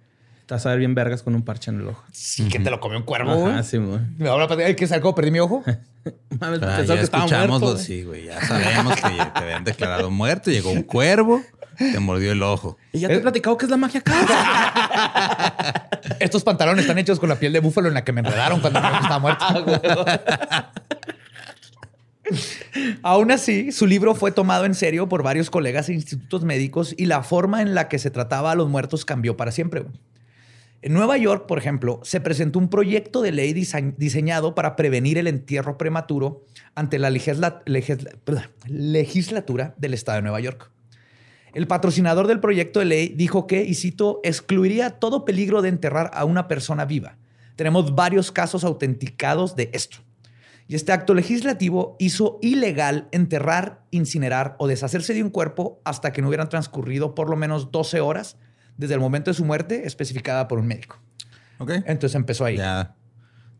[0.52, 2.04] Te vas a ver bien vergas con un parche en el ojo.
[2.12, 3.46] Sí, que te lo comió un cuervo.
[3.46, 4.28] Ah, sí, güey.
[4.28, 5.14] Ahora, ¿qué salgo?
[5.14, 5.64] ¿Perdí mi ojo?
[6.40, 8.26] Mames, ah, ya que escuchamos, sí, güey.
[8.26, 10.50] Ya sabemos que te habían declarado muerto.
[10.50, 11.40] Llegó un cuervo,
[11.78, 12.76] te mordió el ojo.
[12.92, 15.88] Y ya te he platicado que es la magia acá.
[16.20, 18.78] Estos pantalones están hechos con la piel de búfalo en la que me enredaron cuando
[18.78, 19.46] me estaba muerto.
[23.02, 27.06] Aún así, su libro fue tomado en serio por varios colegas e institutos médicos y
[27.06, 29.86] la forma en la que se trataba a los muertos cambió para siempre.
[30.84, 35.28] En Nueva York, por ejemplo, se presentó un proyecto de ley diseñado para prevenir el
[35.28, 37.62] entierro prematuro ante la legislatura
[39.78, 40.72] del Estado de Nueva York.
[41.54, 46.10] El patrocinador del proyecto de ley dijo que, y cito, excluiría todo peligro de enterrar
[46.14, 47.16] a una persona viva.
[47.54, 49.98] Tenemos varios casos autenticados de esto.
[50.66, 56.22] Y este acto legislativo hizo ilegal enterrar, incinerar o deshacerse de un cuerpo hasta que
[56.22, 58.36] no hubieran transcurrido por lo menos 12 horas
[58.82, 60.98] desde el momento de su muerte especificada por un médico.
[61.58, 61.70] Ok.
[61.86, 62.56] Entonces empezó ahí.
[62.56, 62.94] Ya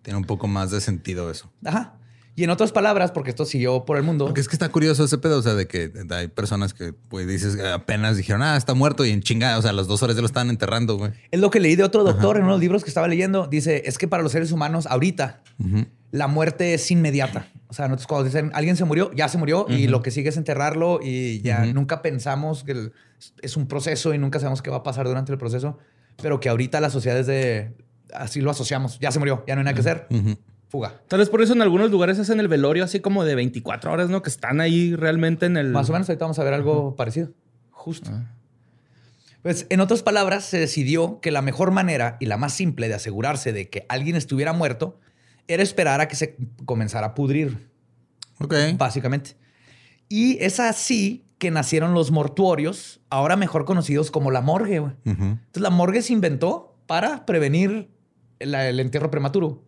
[0.03, 1.51] tiene un poco más de sentido eso.
[1.65, 1.95] Ajá.
[2.35, 4.25] Y en otras palabras, porque esto siguió por el mundo.
[4.25, 7.27] Porque es que está curioso ese pedo, o sea, de que hay personas que, pues,
[7.27, 10.23] dices, apenas dijeron, ah, está muerto y en chingada, o sea, las dos horas ya
[10.23, 11.13] lo estaban enterrando, güey.
[11.31, 13.49] Es lo que leí de otro doctor en unos libros que estaba leyendo.
[13.49, 15.43] Dice, es que para los seres humanos, ahorita,
[16.13, 17.49] la muerte es inmediata.
[17.69, 20.29] O sea, nosotros cuando dicen, alguien se murió, ya se murió y lo que sigue
[20.29, 22.91] es enterrarlo y ya nunca pensamos que
[23.41, 25.79] es un proceso y nunca sabemos qué va a pasar durante el proceso,
[26.21, 27.75] pero que ahorita las sociedades de,
[28.15, 30.07] así lo asociamos, ya se murió, ya no hay nada que hacer
[30.69, 31.03] fuga.
[31.09, 34.09] Tal vez por eso en algunos lugares hacen el velorio así como de 24 horas,
[34.09, 34.23] ¿no?
[34.23, 35.69] Que están ahí realmente en el...
[35.69, 37.31] Más o menos ahorita vamos a ver algo parecido.
[37.71, 38.11] Justo.
[38.13, 38.35] Ah.
[39.43, 42.95] Pues en otras palabras, se decidió que la mejor manera y la más simple de
[42.95, 44.99] asegurarse de que alguien estuviera muerto
[45.49, 47.71] era esperar a que se comenzara a pudrir.
[48.39, 48.55] Ok.
[48.77, 49.37] Básicamente.
[50.09, 54.77] Y es así que nacieron los mortuorios, ahora mejor conocidos como la morgue.
[55.05, 57.91] Entonces la morgue se inventó para prevenir
[58.39, 59.65] el entierro prematuro.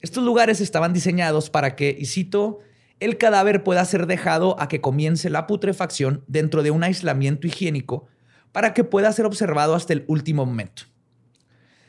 [0.00, 2.58] Estos lugares estaban diseñados para que, y cito,
[3.00, 8.06] el cadáver pueda ser dejado a que comience la putrefacción dentro de un aislamiento higiénico
[8.52, 10.84] para que pueda ser observado hasta el último momento.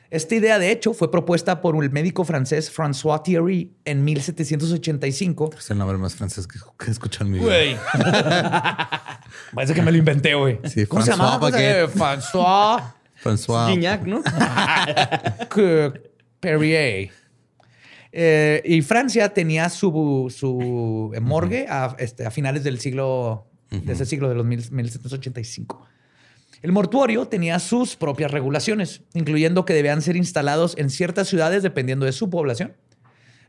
[0.10, 5.50] Esta idea, de hecho, fue propuesta por el médico francés François Thierry en 1785.
[5.58, 7.82] Es el nombre más francés que, he escuchado en mi vida.
[9.54, 10.60] Parece que me lo inventé, güey.
[10.88, 11.40] ¿Cómo se llama?
[11.40, 12.94] François.
[13.22, 13.68] François.
[13.74, 14.24] Guignac, ¿no?
[16.40, 17.12] Perrier.
[18.14, 24.06] Eh, y Francia tenía su, su morgue a, este, a, finales del siglo, de ese
[24.06, 25.86] siglo de los 1785.
[26.62, 32.06] El mortuorio tenía sus propias regulaciones, incluyendo que debían ser instalados en ciertas ciudades dependiendo
[32.06, 32.76] de su población,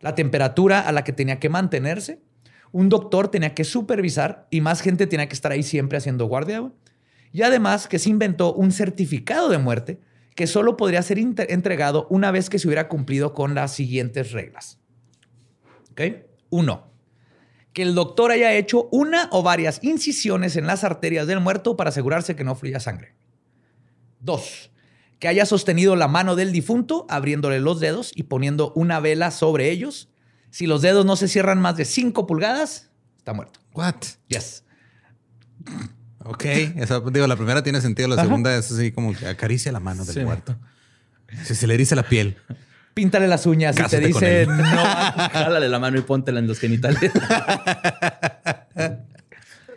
[0.01, 2.21] la temperatura a la que tenía que mantenerse,
[2.71, 6.71] un doctor tenía que supervisar y más gente tenía que estar ahí siempre haciendo guardia.
[7.33, 10.01] Y además que se inventó un certificado de muerte
[10.35, 14.79] que solo podría ser entregado una vez que se hubiera cumplido con las siguientes reglas.
[15.90, 16.03] ¿Ok?
[16.51, 16.88] Uno,
[17.72, 21.90] que el doctor haya hecho una o varias incisiones en las arterias del muerto para
[21.90, 23.14] asegurarse que no fluya sangre.
[24.20, 24.70] Dos,
[25.18, 29.70] que haya sostenido la mano del difunto, abriéndole los dedos y poniendo una vela sobre
[29.70, 30.09] ellos.
[30.50, 33.61] Si los dedos no se cierran más de 5 pulgadas, está muerto.
[33.74, 33.96] What?
[34.28, 34.64] Yes.
[36.24, 36.44] Ok.
[36.44, 40.04] Esa, digo, la primera tiene sentido, la segunda es así como que acaricia la mano
[40.04, 40.20] del Sí.
[40.20, 40.57] muerto.
[41.44, 42.37] Si se le eriza la piel.
[42.98, 44.56] Píntale las uñas y te dice no.
[45.32, 47.12] Jálale la mano y póntela en los genitales.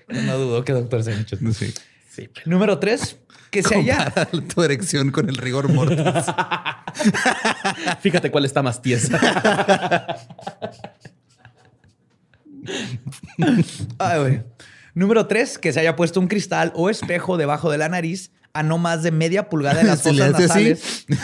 [0.07, 1.37] No dudo que doctor se ha hecho.
[1.53, 1.73] Sí.
[2.09, 2.29] sí.
[2.45, 3.17] Número 3.
[3.49, 4.11] Que se haya.
[4.53, 6.03] Tu erección con el rigor mortis.
[8.01, 9.17] Fíjate cuál está más tiesa.
[13.99, 14.41] Ay, güey.
[14.95, 15.59] Número 3.
[15.59, 19.03] Que se haya puesto un cristal o espejo debajo de la nariz a no más
[19.03, 21.05] de media pulgada en las fosas nasales.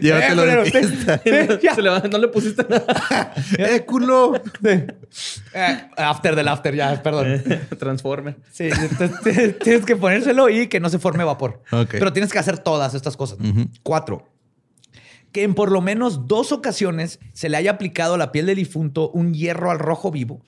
[0.00, 1.20] Llévatelo Eh, de fiesta.
[1.62, 1.74] Ya.
[1.74, 3.32] Se le va- no le pusiste nada.
[3.58, 4.32] ¡Eh, culo!
[4.64, 4.86] Eh,
[5.96, 7.42] after del after, ya, perdón.
[7.78, 8.36] Transformer.
[8.50, 11.62] Sí, entonces tienes que ponérselo y que no se forme vapor.
[11.70, 11.90] Ok.
[11.90, 13.38] Pero tienes que hacer todas estas cosas.
[13.82, 14.26] Cuatro.
[15.30, 18.56] Que en por lo menos dos ocasiones se le haya aplicado a la piel del
[18.56, 20.44] difunto un hierro al rojo vivo,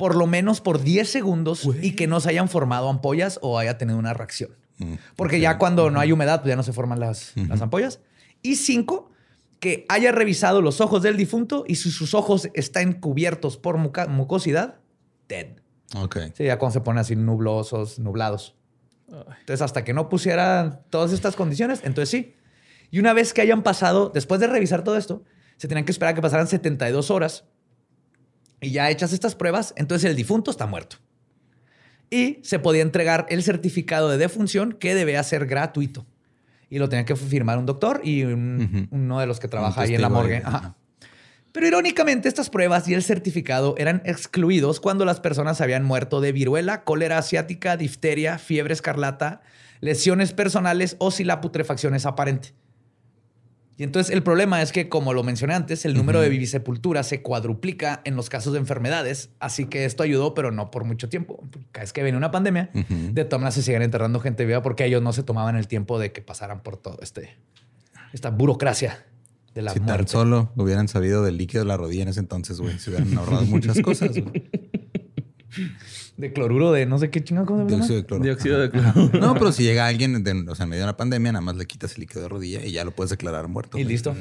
[0.00, 3.76] por lo menos por 10 segundos, y que no se hayan formado ampollas o haya
[3.76, 4.56] tenido una reacción.
[4.78, 8.00] Mm, Porque ya cuando no hay humedad, pues ya no se forman las, las ampollas.
[8.40, 9.10] Y cinco,
[9.58, 14.78] que haya revisado los ojos del difunto y si sus ojos están cubiertos por mucosidad,
[15.28, 15.48] dead.
[15.94, 16.16] Ok.
[16.32, 18.56] Sí, ya cuando se ponen así nublosos, nublados.
[19.06, 22.36] Entonces, hasta que no pusiera todas estas condiciones, entonces sí.
[22.90, 25.24] Y una vez que hayan pasado, después de revisar todo esto,
[25.58, 27.44] se tenían que esperar a que pasaran 72 horas.
[28.60, 30.96] Y ya hechas estas pruebas, entonces el difunto está muerto.
[32.10, 36.06] Y se podía entregar el certificado de defunción que debía ser gratuito.
[36.68, 39.94] Y lo tenía que firmar un doctor y un- uno de los que trabaja ahí
[39.94, 40.42] en la morgue.
[40.44, 40.76] Ajá.
[41.52, 46.30] Pero irónicamente, estas pruebas y el certificado eran excluidos cuando las personas habían muerto de
[46.30, 49.40] viruela, cólera asiática, difteria, fiebre escarlata,
[49.80, 52.52] lesiones personales o si la putrefacción es aparente.
[53.80, 57.22] Y entonces el problema es que, como lo mencioné antes, el número de vivisepulturas se
[57.22, 61.42] cuadruplica en los casos de enfermedades, así que esto ayudó, pero no por mucho tiempo.
[61.72, 64.84] Cada vez que viene una pandemia, de todas maneras se siguen enterrando gente viva porque
[64.84, 67.38] ellos no se tomaban el tiempo de que pasaran por todo este
[68.12, 69.06] esta burocracia
[69.54, 72.60] de la Si tan solo hubieran sabido del líquido de la rodilla en ese entonces,
[72.60, 74.10] güey, se hubieran ahorrado muchas cosas.
[74.10, 74.50] güey.
[76.16, 77.64] De cloruro de no sé qué se llama?
[77.64, 78.22] Dióxido de cloro.
[78.24, 78.92] Dióxido de Ajá.
[78.92, 79.18] cloro.
[79.20, 81.56] No, pero si llega alguien de- o sea, en medio de una pandemia, nada más
[81.56, 83.78] le quitas el líquido de rodilla y ya lo puedes declarar muerto.
[83.78, 83.92] Y güey.
[83.92, 84.14] listo.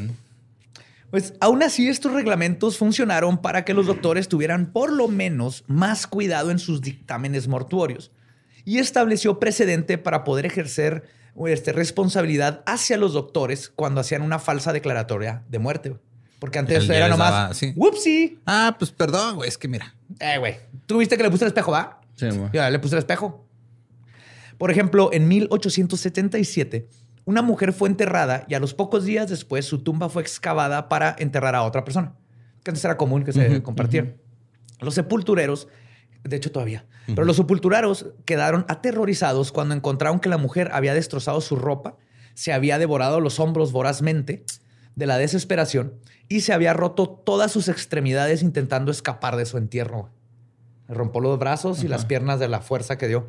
[1.11, 6.05] Pues aún así estos reglamentos funcionaron para que los doctores tuvieran por lo menos más
[6.05, 8.11] cuidado en sus dictámenes mortuorios
[8.63, 11.05] y estableció precedente para poder ejercer
[11.47, 15.95] este, responsabilidad hacia los doctores cuando hacían una falsa declaratoria de muerte.
[16.39, 17.73] Porque antes El era nomás, daba- sí.
[17.75, 18.39] ¡whoopsie!
[18.45, 19.93] Ah, pues perdón, güey, es que mira.
[20.19, 21.99] Eh, güey, ¿tú viste que le puse el espejo, va?
[22.15, 22.49] Sí, güey.
[22.53, 23.45] Ya, le puse el espejo.
[24.57, 26.87] Por ejemplo, en 1877,
[27.25, 31.15] una mujer fue enterrada y a los pocos días después su tumba fue excavada para
[31.19, 32.13] enterrar a otra persona.
[32.63, 34.15] Que antes era común que se Ujú, compartieran.
[34.81, 35.67] Los sepultureros,
[36.23, 41.39] de hecho todavía, pero los sepultureros quedaron aterrorizados cuando encontraron que la mujer había destrozado
[41.41, 41.97] su ropa,
[42.33, 44.43] se había devorado los hombros vorazmente
[44.95, 45.93] de la desesperación
[46.29, 50.09] y se había roto todas sus extremidades intentando escapar de su entierro.
[50.87, 53.27] Le rompió los brazos y las piernas de la fuerza que dio.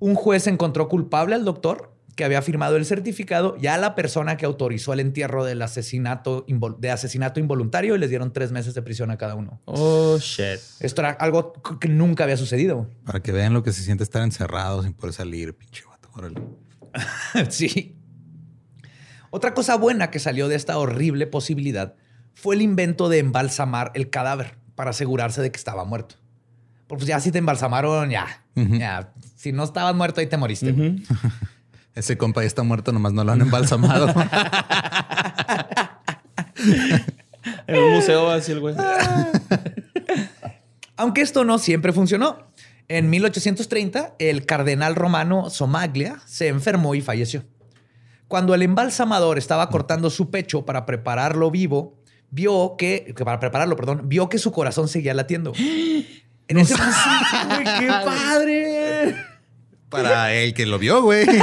[0.00, 4.36] Un juez encontró culpable al doctor que había firmado el certificado y a la persona
[4.36, 6.44] que autorizó el entierro del asesinato,
[6.78, 9.60] de asesinato involuntario y les dieron tres meses de prisión a cada uno.
[9.64, 10.60] Oh, shit.
[10.80, 12.88] Esto era algo que nunca había sucedido.
[13.04, 16.10] Para que vean lo que se siente estar encerrado sin poder salir, pinche vato.
[16.12, 16.42] Órale.
[17.48, 17.96] sí.
[19.30, 21.94] Otra cosa buena que salió de esta horrible posibilidad
[22.34, 26.16] fue el invento de embalsamar el cadáver para asegurarse de que estaba muerto.
[26.86, 28.44] Porque pues ya si te embalsamaron, ya.
[29.36, 30.74] Si no estabas muerto, ahí te moriste.
[31.94, 34.12] Ese compa ya está muerto, nomás no lo han embalsamado.
[37.66, 38.74] En un museo así el güey.
[40.96, 42.46] Aunque esto no siempre funcionó.
[42.88, 47.44] En 1830, el cardenal romano Somaglia se enfermó y falleció.
[48.28, 51.98] Cuando el embalsamador estaba cortando su pecho para prepararlo vivo,
[52.32, 55.52] vio que, que para prepararlo, perdón, vio que su corazón seguía latiendo.
[56.48, 59.16] En ese ¡Güey, qué padre.
[59.88, 61.24] Para el que lo vio, güey.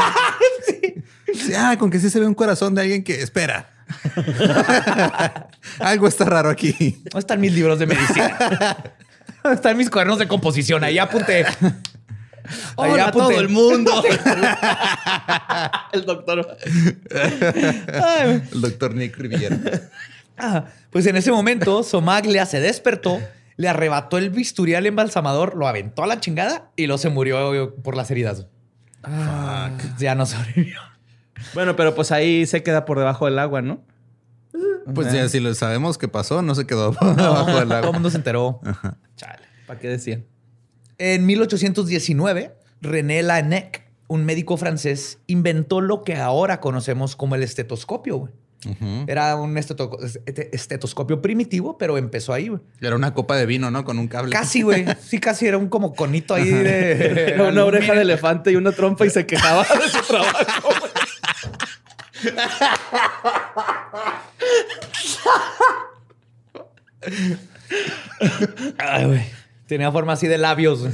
[1.34, 3.70] Sí, Ah, con que sí se ve un corazón de alguien que espera.
[5.80, 6.72] Algo está raro aquí.
[7.06, 8.38] ¿Dónde están mis libros de medicina?
[9.44, 10.84] ¿Dónde están mis cuadernos de composición?
[10.84, 11.46] Ahí apunté.
[11.46, 11.56] Ahí
[12.76, 13.34] Hola a apunté.
[13.34, 14.04] todo el mundo.
[15.94, 16.58] el doctor.
[18.52, 19.58] El doctor Nick Riviera.
[20.40, 23.20] Ah, pues en ese momento, Somaglia se despertó,
[23.58, 27.76] le arrebató el bisturí al embalsamador, lo aventó a la chingada y luego se murió
[27.76, 28.48] por las heridas.
[29.98, 30.80] Ya no sobrevivió.
[31.54, 33.82] Bueno, pero pues ahí se queda por debajo del agua, ¿no?
[34.94, 37.92] Pues ya si lo sabemos que pasó, no se quedó abajo del Todo el agua.
[37.92, 38.60] mundo se enteró.
[39.16, 39.46] Chale.
[39.68, 40.26] ¿Para qué decían?
[40.98, 48.18] En 1819, René Laennec, un médico francés, inventó lo que ahora conocemos como el estetoscopio.
[48.18, 48.34] güey.
[49.08, 52.50] Era un este- estetoscopio primitivo, pero empezó ahí.
[52.50, 52.62] güey.
[52.82, 53.86] Era una copa de vino, ¿no?
[53.86, 54.32] Con un cable.
[54.32, 54.86] Casi, güey.
[55.02, 57.32] Sí, casi era un como conito ahí de...
[57.34, 60.70] Era una oreja de elefante y una trompa y se quejaba de su trabajo.
[68.78, 69.22] Ay, güey.
[69.68, 70.86] Tenía forma así de labios,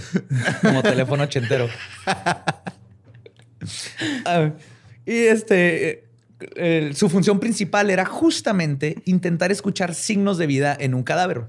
[0.61, 1.69] como teléfono ochentero.
[4.25, 4.53] Ay,
[5.05, 6.04] y este,
[6.39, 11.47] eh, su función principal era justamente intentar escuchar signos de vida en un cadáver.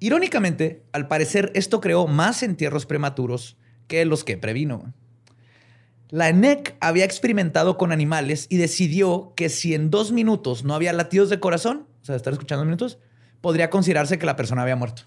[0.00, 4.92] Irónicamente, al parecer, esto creó más entierros prematuros que los que previno.
[6.08, 10.92] La ENEC había experimentado con animales y decidió que si en dos minutos no había
[10.92, 12.98] latidos de corazón, o sea, estar escuchando minutos,
[13.40, 15.02] podría considerarse que la persona había muerto.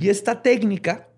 [0.00, 1.08] Y esta técnica,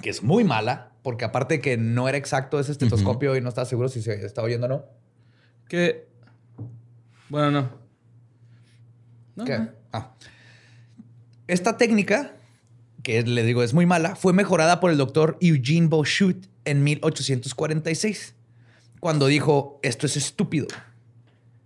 [0.00, 3.64] que es muy mala, porque aparte que no era exacto ese estetoscopio y no estaba
[3.64, 4.84] seguro si se está oyendo o no.
[5.68, 6.08] Que.
[7.28, 7.70] Bueno, no.
[9.36, 9.68] No, ¿Qué?
[9.92, 10.12] Ah.
[11.46, 12.34] Esta técnica,
[13.02, 18.34] que le digo es muy mala, fue mejorada por el doctor Eugene Boschut en 1846,
[19.00, 20.66] cuando dijo, esto es estúpido.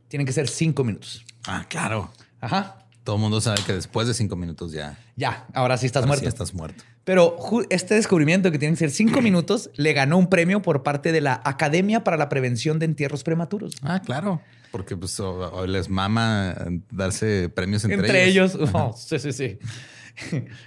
[0.08, 1.24] Tienen que ser cinco minutos.
[1.46, 2.12] Ah, claro.
[2.40, 2.86] Ajá.
[3.04, 6.16] Todo el mundo sabe que después de cinco minutos ya, Ya, ahora sí estás ahora
[6.16, 6.24] sí muerto.
[6.24, 6.84] ya estás muerto.
[7.06, 7.36] Pero
[7.70, 11.20] este descubrimiento que tienen que ser cinco minutos le ganó un premio por parte de
[11.20, 13.74] la Academia para la Prevención de Entierros Prematuros.
[13.82, 14.42] Ah, claro.
[14.72, 16.56] Porque pues o- o les mama
[16.90, 18.58] darse premios entre, Entre, ellos.
[18.72, 19.58] Oh, sí, sí, sí.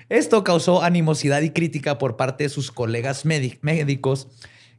[0.07, 4.29] Esto causó animosidad y crítica por parte de sus colegas médi- médicos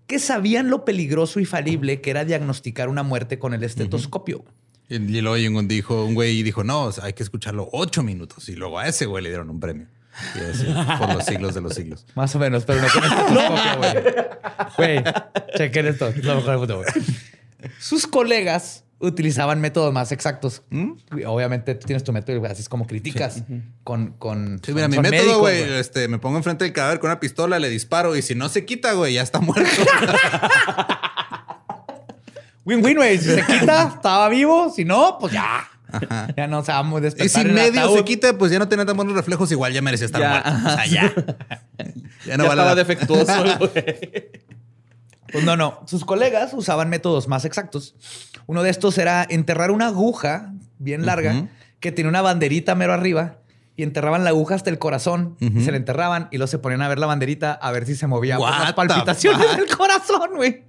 [0.07, 4.47] que sabían lo peligroso y falible que era diagnosticar una muerte con el estetoscopio.
[4.89, 8.49] Y y luego un dijo, un güey dijo, no, hay que escucharlo ocho minutos.
[8.49, 9.87] Y luego a ese güey le dieron un premio.
[10.35, 10.67] Y así,
[10.99, 12.05] por los siglos de los siglos.
[12.15, 13.79] Más o menos, pero no con estetoscopio,
[14.77, 15.03] güey.
[15.03, 15.15] Güey,
[15.57, 16.09] chequen esto.
[16.09, 16.89] Es lo mejor del mundo, güey.
[17.79, 20.63] Sus colegas utilizaban métodos más exactos.
[20.71, 20.93] ¿Mm?
[21.27, 23.43] Obviamente tú tienes tu método y así es como criticas
[23.83, 24.61] con, con...
[24.65, 27.59] Sí, mira, mi son método, güey, este, me pongo enfrente del cadáver con una pistola,
[27.59, 29.71] le disparo y si no se quita, güey, ya está muerto.
[32.65, 33.19] Win-win, güey.
[33.19, 34.71] Si se quita, estaba vivo.
[34.71, 35.69] Si no, pues ya.
[36.37, 37.97] Ya no se vamos a y despertar si en medio ataúd.
[37.99, 40.31] se quita, pues ya no tenía tan buenos reflejos, igual ya merecía estar Ya.
[40.31, 40.51] muerto.
[40.69, 41.13] O sea, ya.
[42.27, 44.31] Ya no ya vale estaba la- defectuoso, güey.
[45.33, 45.81] Pues no, no.
[45.87, 47.95] Sus colegas usaban métodos más exactos.
[48.47, 51.49] Uno de estos era enterrar una aguja bien larga
[51.79, 53.37] que tenía una banderita mero arriba
[53.77, 56.83] y enterraban la aguja hasta el corazón y se la enterraban y luego se ponían
[56.83, 59.57] a ver la banderita a ver si se movía por las palpitaciones fuck?
[59.57, 60.65] del corazón, güey.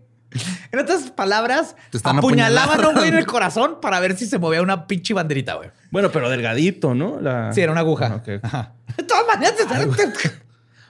[0.71, 4.25] En otras palabras, Te están apuñalaban a un güey en el corazón para ver si
[4.25, 5.69] se movía una pinche banderita, güey.
[5.91, 7.19] Bueno, pero delgadito, ¿no?
[7.19, 7.51] La...
[7.53, 8.07] Sí, era una aguja.
[8.13, 8.39] Ah, ok.
[8.43, 8.73] Ajá.
[8.97, 9.55] De todas maneras,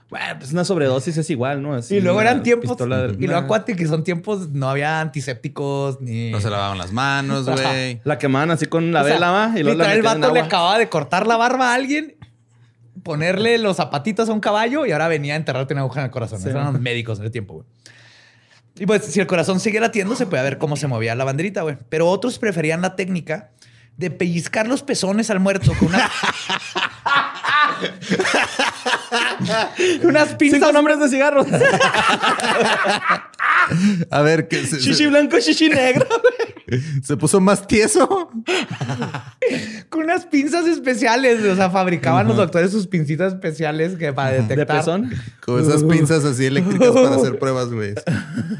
[0.09, 1.73] Bueno, pues una sobredosis es igual, ¿no?
[1.73, 2.77] Así, Y luego eran tiempos.
[2.77, 6.29] de- Y luego una- acuate que son tiempos, no había antisépticos ni.
[6.31, 8.01] No se lavaban las manos, güey.
[8.03, 9.53] La quemaban así con la O sea, vela, ¿va?
[9.57, 12.15] Y luego la el vato le acababa de cortar la barba a alguien,
[13.03, 16.11] ponerle los zapatitos a un caballo y ahora venía a enterrarte una aguja en el
[16.11, 16.39] corazón.
[16.39, 16.49] Sí.
[16.49, 17.65] Esos eran los médicos en ese tiempo, güey.
[18.81, 21.61] Y pues, si el corazón seguía latiendo, se puede ver cómo se movía la banderita,
[21.61, 21.77] güey.
[21.89, 23.51] Pero otros preferían la técnica
[23.95, 26.09] de pellizcar los pezones al muerto con una.
[30.03, 30.59] unas pinzas.
[30.59, 31.47] Cinco nombres de cigarros.
[34.09, 36.07] A ver, que se, Shishi blanco, shishi negro.
[37.03, 38.29] Se puso más tieso.
[39.89, 41.43] con unas pinzas especiales.
[41.43, 44.57] O sea, fabricaban los doctores sus pincitas especiales que para detectar.
[44.57, 45.11] ¿De pezón?
[45.45, 47.93] Con esas pinzas así eléctricas para hacer pruebas, güey.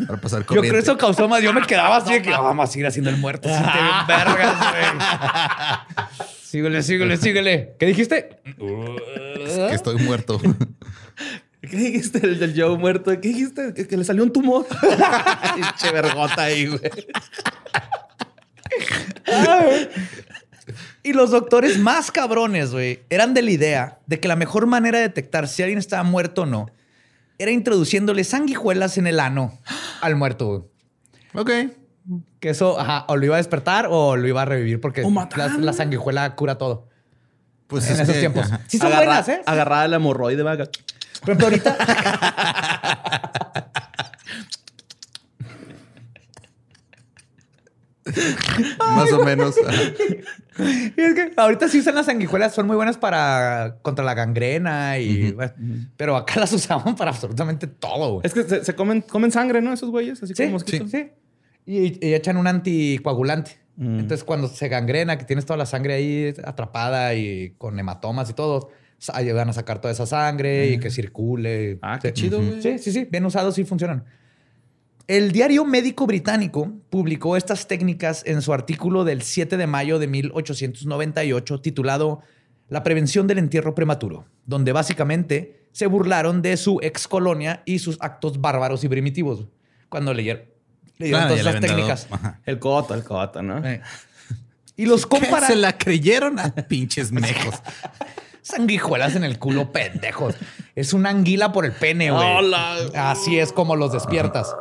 [0.08, 0.69] Para pasar Yo corriente.
[0.69, 1.41] creo que eso causó más.
[1.41, 3.47] Yo me quedaba así de que "Ah, vamos a seguir haciendo el muerto.
[3.50, 6.28] Siente bien vergas, güey.
[6.43, 7.76] Síguele, síguele, síguele.
[7.80, 8.41] ¿Qué dijiste?
[8.58, 10.39] que estoy muerto.
[11.69, 13.12] ¿Qué dijiste el del Joe muerto?
[13.12, 13.74] ¿Qué dijiste?
[13.74, 14.65] Que, que le salió un tumor.
[15.56, 16.82] Pinche vergota ahí, güey.
[21.04, 25.00] Y los doctores más cabrones, güey, eran de la idea de que la mejor manera
[25.00, 26.70] de detectar si alguien estaba muerto o no
[27.39, 29.57] era introduciéndole sanguijuelas en el ano
[30.01, 30.62] al muerto, güey.
[31.34, 31.72] Ok.
[32.39, 35.01] Que eso, ajá, o lo iba a despertar o lo iba a revivir porque
[35.36, 36.88] la, la sanguijuela cura todo.
[37.68, 38.45] Pues en es esos que- tiempos.
[38.45, 38.62] ajá.
[38.68, 39.41] Sí son Agarra- buenas, ¿eh?
[39.45, 40.70] Agarrada la hemorroide, vaga.
[41.22, 41.78] Por ejemplo, ahorita...
[48.80, 49.55] Más o menos.
[50.57, 54.97] Y es que ahorita sí usan las sanguijuelas, son muy buenas para contra la gangrena
[54.99, 55.53] y bueno,
[55.97, 58.22] pero acá las usaban para absolutamente todo, güey.
[58.28, 59.72] Es que se, se comen, comen sangre, ¿no?
[59.74, 60.91] Esos güeyes, así Sí, como mosquitos.
[60.91, 61.09] sí.
[61.65, 66.34] Y, y echan un anticoagulante Entonces, cuando se gangrena, que tienes toda la sangre ahí
[66.43, 68.69] atrapada y con hematomas y todo,
[69.14, 71.80] ayudan a sacar toda esa sangre y que circule.
[71.82, 72.14] Ah, qué Sí.
[72.14, 72.62] chido, güey.
[72.62, 73.08] Sí, sí, sí.
[73.10, 74.06] Bien usados sí funcionan.
[75.08, 80.08] El diario médico británico publicó estas técnicas en su artículo del 7 de mayo de
[80.08, 82.22] 1898 titulado
[82.70, 87.97] La prevención del entierro prematuro, donde básicamente se burlaron de su ex colonia y sus
[87.99, 89.47] actos bárbaros y primitivos
[89.89, 90.43] cuando leyeron,
[90.97, 92.08] leyeron Ah, todas esas técnicas.
[92.12, 92.39] Ajá.
[92.45, 93.66] El coto, el coto, ¿no?
[93.68, 93.82] Eh.
[94.78, 95.20] Y los ¿Qué?
[95.20, 97.56] compara Se la creyeron a pinches mejos.
[98.42, 100.36] sanguijuelas en el culo, pendejos.
[100.76, 102.38] Es una anguila por el pene, güey.
[102.38, 102.76] Hola.
[102.96, 104.56] Así es como los despiertas.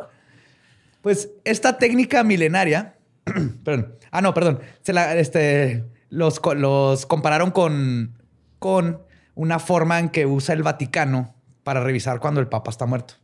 [1.01, 2.95] Pues esta técnica milenaria,
[3.63, 8.17] perdón, ah, no, perdón, se la, este, los, los compararon con,
[8.59, 9.01] con
[9.33, 13.15] una forma en que usa el Vaticano para revisar cuando el Papa está muerto.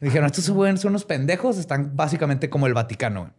[0.00, 3.32] Dijeron, estos son son unos pendejos, están básicamente como el Vaticano.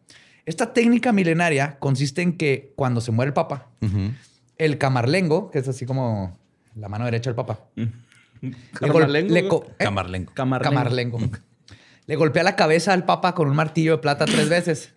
[0.46, 3.68] Esta técnica milenaria consiste en que cuando se muere el Papa.
[4.66, 6.38] El camarlengo, que es así como
[6.76, 7.86] la mano derecha del Papa, le
[8.90, 9.84] gol- Camarlengo, le co- ¿eh?
[9.86, 10.34] Camarlengo.
[10.34, 10.74] Camarlengo.
[10.76, 11.20] Camarlengo.
[12.06, 14.94] Le golpea la cabeza al Papa con un martillo de plata tres veces.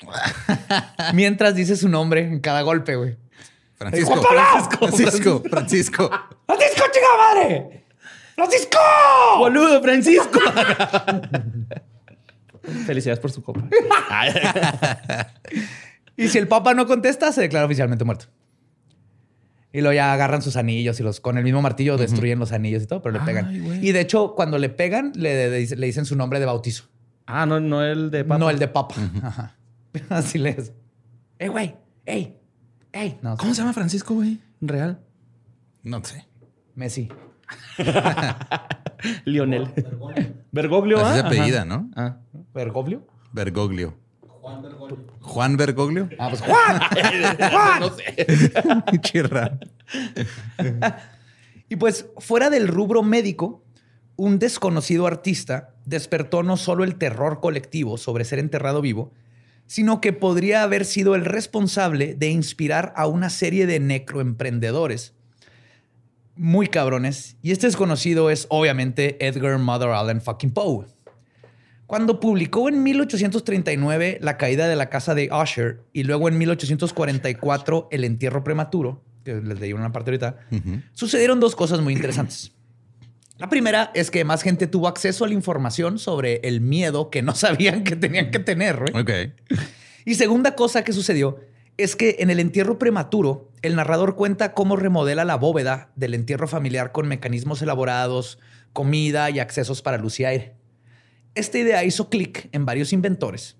[1.14, 3.16] Mientras dice su nombre en cada golpe, güey.
[3.76, 4.20] Francisco.
[4.22, 4.88] ¡Francisco!
[4.88, 5.42] Francisco.
[5.48, 6.10] Francisco.
[6.46, 7.84] ¡Francisco, chica madre!
[8.34, 8.78] ¡Francisco!
[9.38, 10.40] ¡Boludo, Francisco!
[12.86, 13.62] Felicidades por su copa.
[16.18, 18.24] Y si el Papa no contesta, se declara oficialmente muerto.
[19.76, 22.82] Y luego ya agarran sus anillos y los con el mismo martillo destruyen los anillos
[22.82, 23.52] y todo, pero le pegan.
[23.84, 26.84] Y de hecho, cuando le pegan, le, le- le dicen su nombre de bautizo.
[27.26, 28.38] Ah, no, no el de papa.
[28.38, 28.94] No el de Papa.
[29.22, 29.56] Ajá.
[30.08, 30.72] Así le es.
[31.38, 31.74] ¡Ey, güey!
[32.06, 32.36] ¡Ey!
[32.92, 33.18] ¡Ey!
[33.20, 34.38] No, ¿Cómo se llama Francisco, güey?
[34.60, 34.98] Real.
[35.82, 36.24] No sé.
[36.74, 37.08] Messi.
[39.24, 39.68] Lionel.
[40.52, 41.12] Bergoglio, Así ¿ah?
[41.14, 41.28] se Ajá.
[41.28, 41.90] apellida, ¿no?
[41.96, 42.16] Ah.
[42.54, 43.06] ¿Bergoglio?
[43.32, 43.94] Bergoglio.
[45.20, 46.08] Juan Bergoglio.
[46.18, 46.80] Ah, pues ¡Juan!
[47.50, 47.80] ¡Juan!
[47.80, 49.00] No sé.
[49.00, 49.58] Chirra.
[51.68, 53.64] Y pues, fuera del rubro médico,
[54.16, 59.12] un desconocido artista despertó no solo el terror colectivo sobre ser enterrado vivo,
[59.66, 65.14] sino que podría haber sido el responsable de inspirar a una serie de necroemprendedores
[66.36, 67.36] muy cabrones.
[67.42, 70.86] Y este desconocido es obviamente Edgar Mother Allen fucking Poe.
[71.86, 77.88] Cuando publicó en 1839 La caída de la casa de Usher y luego en 1844
[77.90, 80.38] El entierro prematuro, que les leí una parte ahorita,
[80.92, 82.52] sucedieron dos cosas muy interesantes.
[83.38, 87.22] La primera es que más gente tuvo acceso a la información sobre el miedo que
[87.22, 88.78] no sabían que tenían que tener.
[88.78, 89.02] güey.
[89.02, 89.32] Ok.
[90.04, 91.40] Y segunda cosa que sucedió
[91.76, 96.48] es que en el entierro prematuro, el narrador cuenta cómo remodela la bóveda del entierro
[96.48, 98.38] familiar con mecanismos elaborados,
[98.72, 100.54] comida y accesos para luz y aire.
[101.36, 103.56] Esta idea hizo clic en varios inventores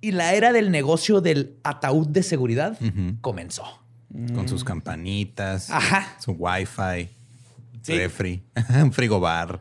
[0.00, 2.78] y la era del negocio del ataúd de seguridad
[3.20, 3.64] comenzó.
[4.34, 5.68] Con sus campanitas.
[5.70, 6.16] Ajá.
[6.20, 7.10] Su wifi.
[7.82, 7.96] Sí.
[7.98, 8.42] Refri.
[8.82, 9.58] un frigobar.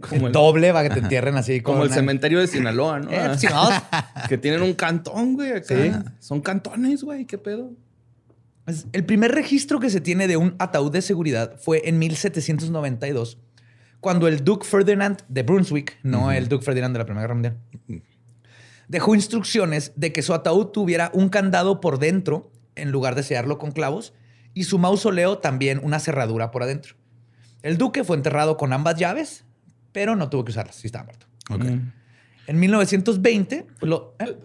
[0.00, 3.10] Como el, Doble para que te entierren así como el una- cementerio de Sinaloa, ¿no?
[3.12, 3.42] Eh, pues,
[4.28, 5.74] que tienen un cantón, güey, acá.
[5.74, 5.92] Sí.
[6.18, 7.72] Son cantones, güey, qué pedo.
[8.64, 13.38] Pues, El primer registro que se tiene de un ataúd de seguridad fue en 1792,
[14.00, 17.58] cuando el Duke Ferdinand de Brunswick, no el Duke Ferdinand de la Primera Guerra Mundial,
[18.88, 23.58] dejó instrucciones de que su ataúd tuviera un candado por dentro en lugar de sellarlo
[23.58, 24.12] con clavos
[24.54, 26.94] y su mausoleo también una cerradura por adentro.
[27.62, 29.44] El duque fue enterrado con ambas llaves,
[29.92, 31.26] pero no tuvo que usarlas, sí estaba muerto.
[31.50, 31.64] Ok.
[31.64, 31.92] Mm.
[32.46, 34.36] En 1920, lo- ¿eh?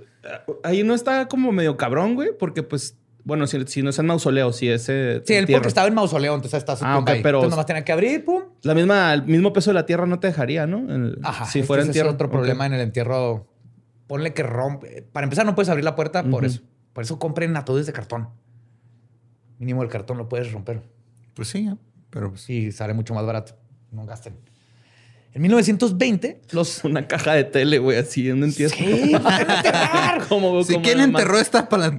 [0.63, 4.05] Ahí no está como medio cabrón, güey, porque pues, bueno, si, si no es en
[4.05, 4.87] mausoleo, si es.
[4.87, 5.59] eh, sí, él tierra.
[5.59, 7.23] porque estaba en mausoleo, entonces está su Ah, tumba ok, ahí.
[7.23, 10.05] pero- Entonces nomás tenía que abrir, pum, La misma, el mismo peso de la tierra
[10.05, 10.77] no te dejaría, ¿no?
[10.93, 12.11] El- Ajá, si fuera que en ese es tierra.
[12.13, 13.47] otro problema en el entierro.
[14.07, 15.01] Ponle que rompe.
[15.11, 16.61] Para empezar, no puedes abrir la puerta por eso.
[16.93, 18.29] Por eso compren ataúdes de cartón.
[19.57, 20.83] Mínimo el cartón lo puedes romper.
[21.33, 21.69] Pues sí,
[22.11, 23.53] pero pues, Y sale mucho más barato.
[23.91, 24.35] No gasten.
[25.35, 26.81] En 1920, los.
[26.85, 28.73] Una caja de tele, güey, así en un entierro.
[28.75, 30.25] Sí, van a enterrar.
[30.29, 31.89] como, Si como quién enterró esta pala-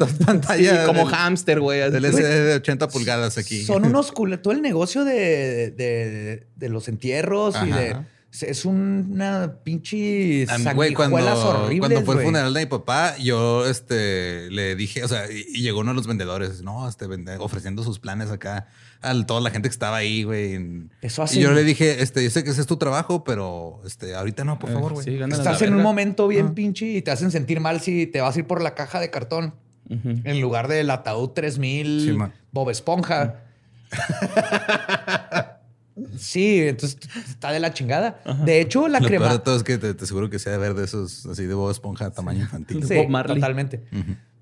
[0.56, 1.82] Sí, como del, hámster, güey.
[1.82, 1.92] así.
[1.92, 3.62] del SD de 80 pulgadas aquí?
[3.62, 4.42] Son unos culeros.
[4.42, 7.96] Todo el negocio de, de- de los entierros y de.
[8.42, 14.50] Es una pinche güey, cuando, horribles, cuando fue el funeral de mi papá, yo este,
[14.50, 17.82] le dije, o sea, y, y llegó uno de los vendedores, no, este, vende- ofreciendo
[17.82, 18.68] sus planes acá
[19.02, 20.58] a toda la gente que estaba ahí, güey.
[21.02, 23.80] Eso hace- Y yo le dije, este, yo sé que ese es tu trabajo, pero
[23.86, 25.04] este, ahorita no, por Eh, favor, güey.
[25.04, 28.36] sí, Estás en un momento bien pinche y te hacen sentir mal si te vas
[28.36, 29.54] a ir por la caja de cartón
[29.88, 32.32] en lugar del ataúd 3000 Sí.
[32.52, 33.42] Bob Esponja.
[36.18, 38.20] Sí, entonces está de la chingada.
[38.44, 39.32] De hecho, la Lo peor crema.
[39.32, 41.54] de todo es que te, te aseguro que sea de ver de esos así de
[41.54, 42.84] Bob Esponja tamaño infantil.
[42.86, 43.36] Sí, Bob Marley.
[43.36, 43.82] totalmente.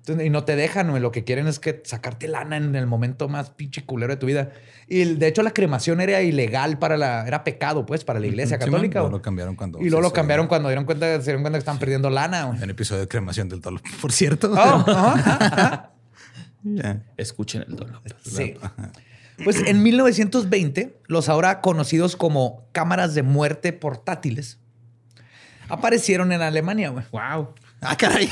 [0.07, 1.01] Entonces, y no te dejan, güey.
[1.01, 4.27] Lo que quieren es que sacarte lana en el momento más pinche culero de tu
[4.27, 4.51] vida.
[4.87, 8.59] Y de hecho, la cremación era ilegal para la, era pecado, pues, para la iglesia
[8.59, 8.99] católica.
[8.99, 9.17] luego güey.
[9.19, 9.79] lo cambiaron cuando.
[9.79, 12.61] y luego lo cambiaron cuando dieron cuenta, se dieron cuenta que estaban perdiendo lana, güey.
[12.61, 14.51] En episodio de cremación del dolor, por cierto.
[14.51, 15.91] Oh, ajá, ajá.
[16.67, 17.03] Ya.
[17.17, 18.01] Escuchen el dolor.
[18.23, 18.55] Sí.
[19.43, 24.59] Pues en 1920, los ahora conocidos como cámaras de muerte portátiles
[25.69, 27.05] aparecieron en Alemania, güey.
[27.11, 27.53] Wow.
[27.81, 28.29] Ah, caray.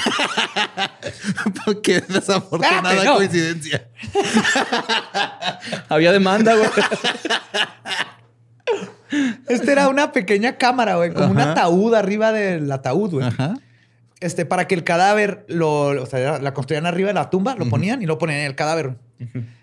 [1.83, 3.15] Qué desafortunada no.
[3.15, 3.87] coincidencia.
[5.89, 6.69] Había demanda, güey.
[9.47, 13.27] Este era una pequeña cámara, güey, como un ataúd arriba del ataúd, güey.
[13.27, 13.53] Ajá.
[14.21, 17.67] Este, para que el cadáver lo, o sea, la construían arriba de la tumba, lo
[17.69, 18.95] ponían y lo ponían en el cadáver.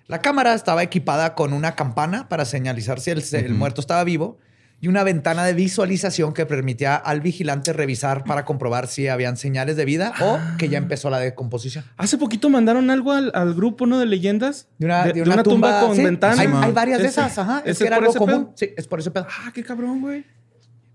[0.06, 4.38] La cámara estaba equipada con una campana para señalizar si el, el muerto estaba vivo
[4.80, 9.76] y una ventana de visualización que permitía al vigilante revisar para comprobar si habían señales
[9.76, 11.84] de vida o que ya empezó la decomposición.
[11.98, 13.98] Hace poquito mandaron algo al, al grupo, ¿no?
[13.98, 14.68] De leyendas.
[14.78, 16.62] De una, de una tumba, con sí, ventana.
[16.62, 17.62] Hay, varias de esas, ajá.
[17.66, 18.46] Es que era algo común.
[18.46, 18.52] pedo.
[18.54, 19.26] Sí, es por ese pedo.
[19.28, 20.24] Ah, qué cabrón, güey.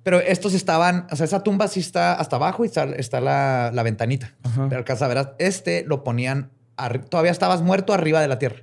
[0.01, 3.71] Pero estos estaban, o sea, esa tumba sí está hasta abajo y está, está la,
[3.73, 4.33] la ventanita.
[4.43, 4.65] Ajá.
[4.67, 6.51] Pero alcanza a ver, este lo ponían,
[7.09, 8.57] todavía estabas muerto arriba de la tierra.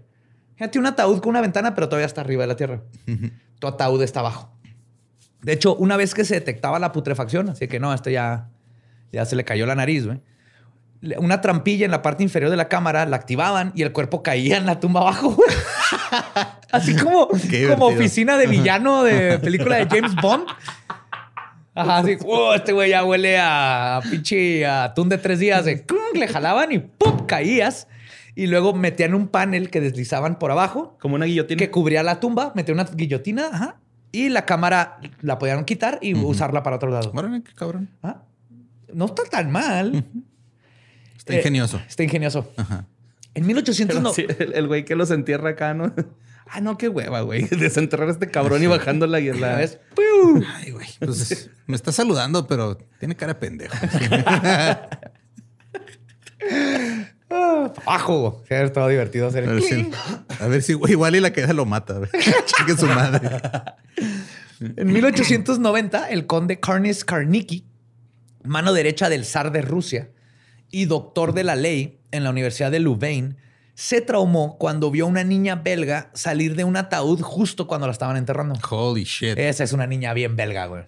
[0.57, 2.81] Fíjate, un ataúd con una ventana, pero todavía está arriba de la tierra.
[3.59, 4.51] Tu ataúd está abajo.
[5.41, 8.49] De hecho, una vez que se detectaba la putrefacción, así que no, este ya,
[9.13, 10.21] ya se le cayó la nariz, güey.
[11.19, 14.57] Una trampilla en la parte inferior de la cámara la activaban y el cuerpo caía
[14.57, 15.37] en la tumba abajo.
[16.73, 17.29] Así como,
[17.69, 20.47] como oficina de villano de película de James Bond.
[21.75, 25.65] Ajá, así, "Uh, este güey ya huele a, a pinche atún de tres días.
[25.67, 27.27] Le jalaban y ¡pum!
[27.27, 27.87] caías.
[28.35, 31.59] Y luego metían un panel que deslizaban por abajo Como una guillotina.
[31.59, 33.77] que cubría la tumba, metían una guillotina, ajá,
[34.11, 37.11] y la cámara la podían quitar y usarla para otro lado.
[37.15, 37.91] Órale, qué cabrón.
[38.03, 38.23] Ah,
[38.93, 40.05] No está tan mal.
[41.17, 41.81] Está Eh, ingenioso.
[41.89, 42.51] Está ingenioso.
[42.57, 42.87] Ajá.
[43.35, 44.13] En 1800 Pero no.
[44.13, 45.93] sí, el, el güey que los entierra acá, ¿no?
[46.55, 47.45] Ah, no, qué hueva, güey.
[47.51, 49.57] Desenterrar a este cabrón y bajando la Ya la
[49.97, 50.45] ¡piu!
[50.47, 50.87] Ay, güey.
[50.99, 53.75] Pues me está saludando, pero tiene cara de pendejo.
[57.35, 58.43] Ah, Abajo.
[58.47, 59.91] Sí, es todo divertido hacer A el ver si,
[60.41, 62.01] a ver si igual y la queda lo mata.
[62.45, 63.41] Chingue su madre.
[64.61, 67.65] En 1890, el conde Karnis Karnicki,
[68.45, 70.11] mano derecha del zar de Rusia
[70.71, 73.39] y doctor de la ley en la Universidad de Louvain,
[73.75, 77.93] se traumó cuando vio a una niña belga salir de un ataúd justo cuando la
[77.93, 78.55] estaban enterrando.
[78.71, 79.39] Holy shit.
[79.39, 80.85] Esa es una niña bien belga, güey.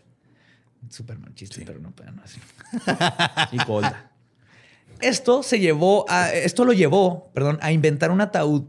[0.91, 2.39] Súper machista, pero no, pero no así.
[3.57, 4.11] y Golda.
[5.01, 8.65] Esto se llevó a, esto lo llevó, perdón, a inventar un ataúd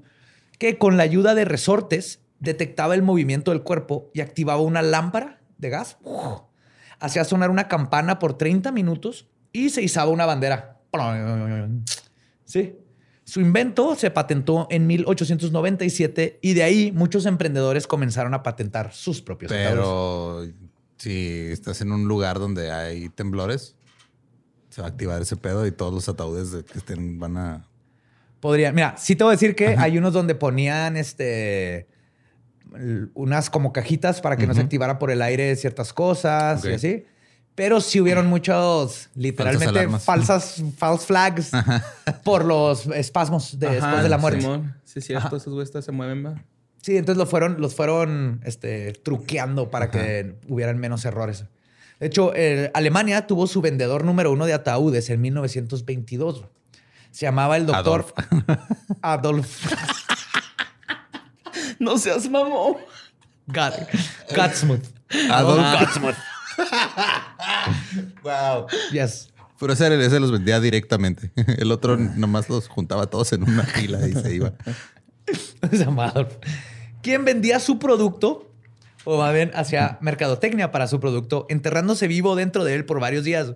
[0.57, 5.41] que con la ayuda de resortes detectaba el movimiento del cuerpo y activaba una lámpara
[5.57, 5.97] de gas.
[6.03, 6.41] ¡Uf!
[6.99, 10.79] Hacía sonar una campana por 30 minutos y se izaba una bandera.
[12.45, 12.77] Sí.
[13.23, 19.21] Su invento se patentó en 1897 y de ahí muchos emprendedores comenzaron a patentar sus
[19.21, 19.71] propios ataúdes.
[19.71, 20.45] Pero
[20.97, 23.75] si estás en un lugar donde hay temblores,
[24.75, 27.65] se va a activar ese pedo y todos los ataúdes de que estén van a.
[28.41, 31.87] Podría, mira, sí te voy a decir que hay unos donde ponían este
[33.13, 37.05] unas como cajitas para que no se activara por el aire ciertas cosas y así.
[37.55, 41.51] Pero sí hubieron muchos, literalmente, falsas, false flags
[42.25, 44.41] por los espasmos de- después de la muerte.
[44.41, 44.75] Simón.
[44.83, 45.37] Sí, es cierto.
[45.37, 46.43] Esos güeyes se mueven, va.
[46.81, 51.45] Sí, entonces lo fueron, los fueron este, truqueando para que hubieran menos errores.
[51.99, 56.43] De hecho, eh, Alemania tuvo su vendedor número uno de ataúdes en 1922.
[57.11, 58.05] Se llamaba el doctor
[59.01, 59.65] Adolf
[61.79, 62.75] No seas mamón.
[63.47, 63.87] Gat-
[64.35, 64.83] Gatsmuth.
[65.29, 66.15] Adolf Gatsmuth.
[68.23, 68.67] Wow.
[68.91, 69.31] Yes.
[69.59, 71.31] Pero ese, ese los vendía directamente.
[71.57, 74.53] El otro nomás los juntaba todos en una fila y se iba.
[75.69, 76.33] Se llama Adolf.
[77.01, 78.51] ¿Quién vendía su producto?
[79.05, 83.23] O más bien hacia mercadotecnia para su producto, enterrándose vivo dentro de él por varios
[83.23, 83.53] días,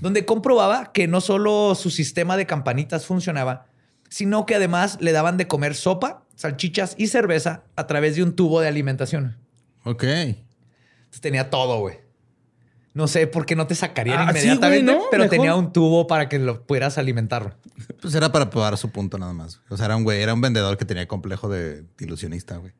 [0.00, 3.66] donde comprobaba que no solo su sistema de campanitas funcionaba,
[4.08, 8.34] sino que además le daban de comer sopa, salchichas y cerveza a través de un
[8.36, 9.36] tubo de alimentación.
[9.84, 10.04] Ok.
[10.04, 11.98] Entonces tenía todo, güey.
[12.94, 15.04] No sé por qué no te sacarían Ah, sí, inmediatamente, güey, ¿no?
[15.10, 15.36] pero Mejor.
[15.36, 17.56] tenía un tubo para que lo pudieras alimentar.
[18.00, 19.60] Pues era para probar su punto nada más.
[19.68, 22.72] O sea, era un güey, era un vendedor que tenía complejo de ilusionista, güey.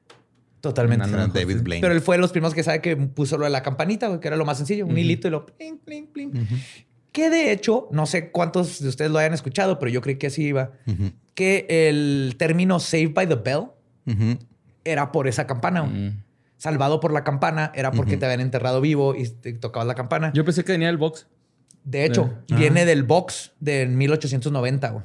[0.60, 1.06] Totalmente.
[1.08, 1.62] No, David.
[1.62, 1.80] Blaine.
[1.80, 4.20] Pero él fue de los primeros que sabe que puso lo de la campanita, güey,
[4.20, 6.32] que era lo más sencillo, un hilito y lo pling, pling, pling.
[7.12, 10.26] Que de hecho, no sé cuántos de ustedes lo hayan escuchado, pero yo creí que
[10.26, 10.72] así iba,
[11.34, 13.66] que el término Saved by the Bell
[14.84, 15.80] era por esa campana.
[15.80, 15.92] güey.
[15.92, 16.22] Mm.
[16.58, 20.32] Salvado por la campana era porque te habían enterrado vivo y te tocabas la campana.
[20.34, 21.26] Yo pensé que venía el box.
[21.84, 25.04] De hecho, viene del box de 1890, güey.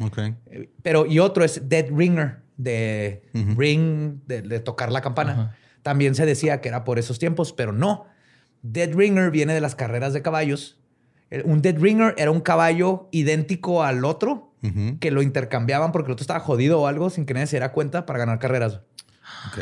[0.00, 0.18] Ok.
[0.46, 3.22] Eh, Pero, y otro es Dead Ringer, de
[3.56, 5.56] ring, de, de tocar la campana.
[5.82, 8.06] También se decía que era por esos tiempos, pero no.
[8.62, 10.78] Dead Ringer viene de las carreras de caballos.
[11.30, 14.52] El- Un Dead Ringer era un caballo idéntico al otro,
[15.00, 17.72] que lo intercambiaban porque el otro estaba jodido o algo sin que nadie se diera
[17.72, 18.80] cuenta para ganar carreras.
[19.48, 19.58] Ok.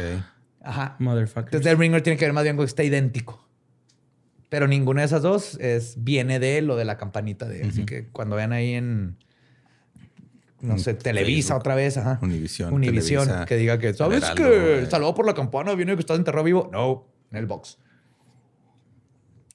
[0.62, 0.96] Ajá.
[0.98, 1.44] Motherfucker.
[1.46, 3.48] Entonces, Dead Ringer tiene que ver más bien con que está idéntico.
[4.50, 7.48] Pero ninguna de esas dos es, viene de lo de la campanita.
[7.48, 9.16] De, Así que cuando vean ahí en,
[10.60, 11.60] no En sé, Televisa Facebook.
[11.60, 12.18] otra vez, ajá.
[12.22, 14.86] Univisión, Univisión, Televisa, que diga que, ¿sabes Heraldo, que eh.
[14.90, 16.68] salvado por la campana viene que estás enterrado vivo?
[16.72, 17.78] No, en el box.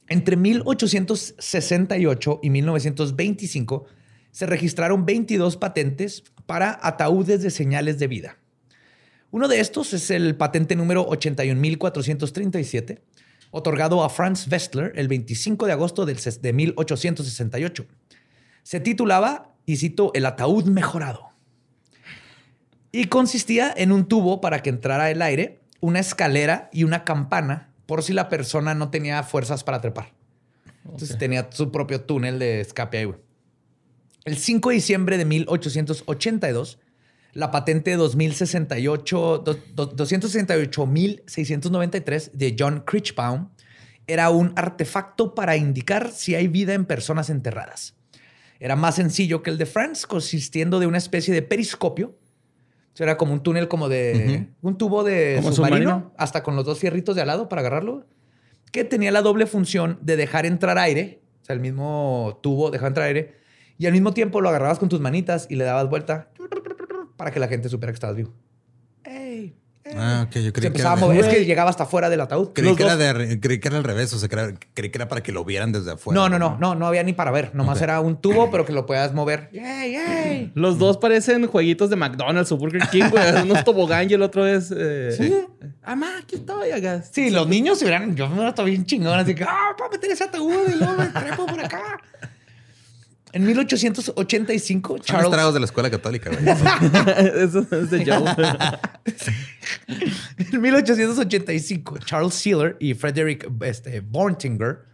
[0.08, 3.86] Entre 1868 y 1925
[4.32, 8.38] se registraron 22 patentes para ataúdes de señales de vida.
[9.32, 13.00] Uno de estos es el patente número 81.437,
[13.52, 17.86] otorgado a Franz Westler el 25 de agosto de 1868.
[18.64, 21.30] Se titulaba, y cito, El ataúd mejorado.
[22.92, 27.70] Y consistía en un tubo para que entrara el aire, una escalera y una campana
[27.86, 30.14] por si la persona no tenía fuerzas para trepar.
[30.86, 33.20] Entonces tenía su propio túnel de escape ahí, güey.
[34.24, 36.80] El 5 de diciembre de 1882,
[37.34, 43.50] la patente 2068, do- do- 268.693 de John Critchbaum
[44.08, 47.95] era un artefacto para indicar si hay vida en personas enterradas.
[48.60, 52.18] Era más sencillo que el de Franz, consistiendo de una especie de periscopio.
[52.94, 54.50] O sea, Era como un túnel como de...
[54.62, 56.14] Un tubo de ¿Como submarino, submarino?
[56.18, 58.06] hasta con los dos fierritos de al lado para agarrarlo,
[58.72, 62.88] que tenía la doble función de dejar entrar aire, o sea, el mismo tubo dejaba
[62.88, 63.36] entrar aire,
[63.78, 66.30] y al mismo tiempo lo agarrabas con tus manitas y le dabas vuelta
[67.18, 68.34] para que la gente supiera que estabas vivo.
[69.96, 70.36] Ah, ok.
[70.36, 71.20] Yo Se creí que, empezaba era a mover.
[71.20, 72.54] Es de, que llegaba hasta fuera del ataúd.
[72.54, 74.12] creí, Los que era de- creí que era al revés.
[74.14, 76.20] O sea, creí, creí que era para que lo vieran desde afuera.
[76.20, 77.54] No, no, no, no, no había ni para ver.
[77.54, 79.50] Nomás era un tubo, pero que lo podías mover.
[80.56, 83.24] Los dos parecen jueguitos de McDonald's o Burger King, güey.
[83.44, 84.74] Uno es tobogán y el otro es.
[84.76, 85.34] Eh, Sí.
[85.84, 87.04] Amá, aquí estoy, acá.
[87.04, 88.16] Sí, los niños se hubieran.
[88.16, 90.94] Yo me hubiera estado bien chingón, así que, ah, para meter ese ataúd y luego
[90.94, 92.00] me trepo por acá.
[93.36, 95.26] En 1885, Son Charles.
[95.26, 96.46] estragos de la escuela católica, güey.
[97.44, 98.34] Eso es de Joe.
[100.54, 104.86] En 1885, Charles Sealer y Frederick este, Bortinger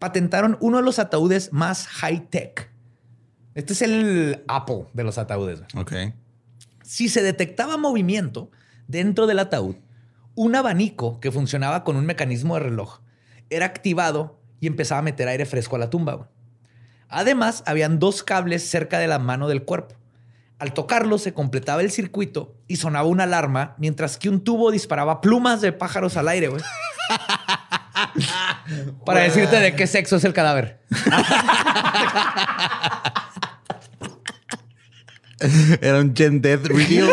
[0.00, 2.70] patentaron uno de los ataúdes más high-tech.
[3.54, 5.60] Este es el Apple de los ataúdes.
[5.72, 5.82] güey.
[6.08, 6.14] ok.
[6.82, 8.50] Si se detectaba movimiento
[8.88, 9.76] dentro del ataúd,
[10.34, 12.98] un abanico que funcionaba con un mecanismo de reloj
[13.48, 16.14] era activado y empezaba a meter aire fresco a la tumba.
[16.14, 16.28] güey.
[17.08, 19.94] Además, habían dos cables cerca de la mano del cuerpo.
[20.58, 25.20] Al tocarlo se completaba el circuito y sonaba una alarma, mientras que un tubo disparaba
[25.20, 26.62] plumas de pájaros al aire, güey.
[29.04, 30.80] Para decirte de qué sexo es el cadáver.
[35.80, 37.10] Era un Gen Death Reveal.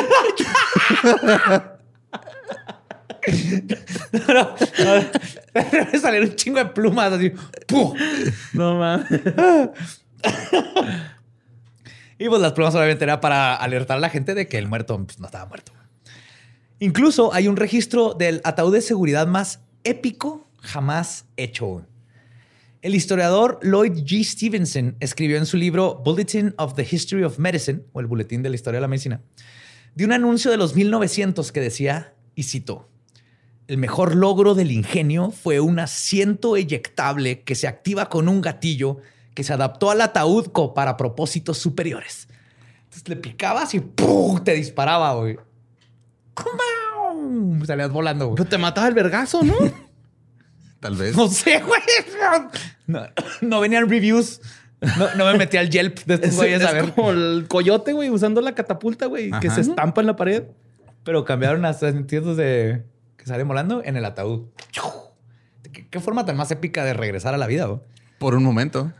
[5.72, 7.32] Debe salir un chingo de plumas así.
[7.68, 7.93] ¡pum!
[8.54, 9.08] No mames.
[12.20, 14.97] Y pues las plumas obviamente era para alertar a la gente de que el muerto
[15.04, 15.74] pues, no estaba muerto.
[16.80, 21.86] Incluso hay un registro del ataúd de seguridad más épico jamás hecho.
[22.82, 24.24] El historiador Lloyd G.
[24.24, 28.49] Stevenson escribió en su libro Bulletin of the History of Medicine, o el Boletín de
[28.49, 29.22] la Historia de la Medicina,
[29.95, 32.89] de un anuncio de los 1900 que decía, y cito,
[33.68, 38.97] el mejor logro del ingenio fue un asiento eyectable que se activa con un gatillo
[39.34, 42.28] que se adaptó al ataúd para propósitos superiores.
[42.84, 44.43] Entonces le picabas y ¡pum!
[44.43, 45.38] te disparaba, güey.
[47.66, 48.36] Salías volando, güey.
[48.36, 49.55] Pero te mataba el vergazo, ¿no?
[50.80, 51.16] Tal vez.
[51.16, 51.82] No sé, güey.
[52.88, 53.01] No,
[53.41, 54.41] no venían reviews.
[54.99, 56.93] No, no me metí al Yelp de estos Es, güeyes a es ver.
[56.93, 60.43] como el coyote, güey, usando la catapulta, güey, que se estampa en la pared.
[61.05, 62.84] Pero cambiaron a sentidos de
[63.24, 64.49] que salen volando en el ataúd.
[65.71, 67.80] ¿Qué, qué forma tan más épica de regresar a la vida, güey?
[68.19, 68.91] Por un momento.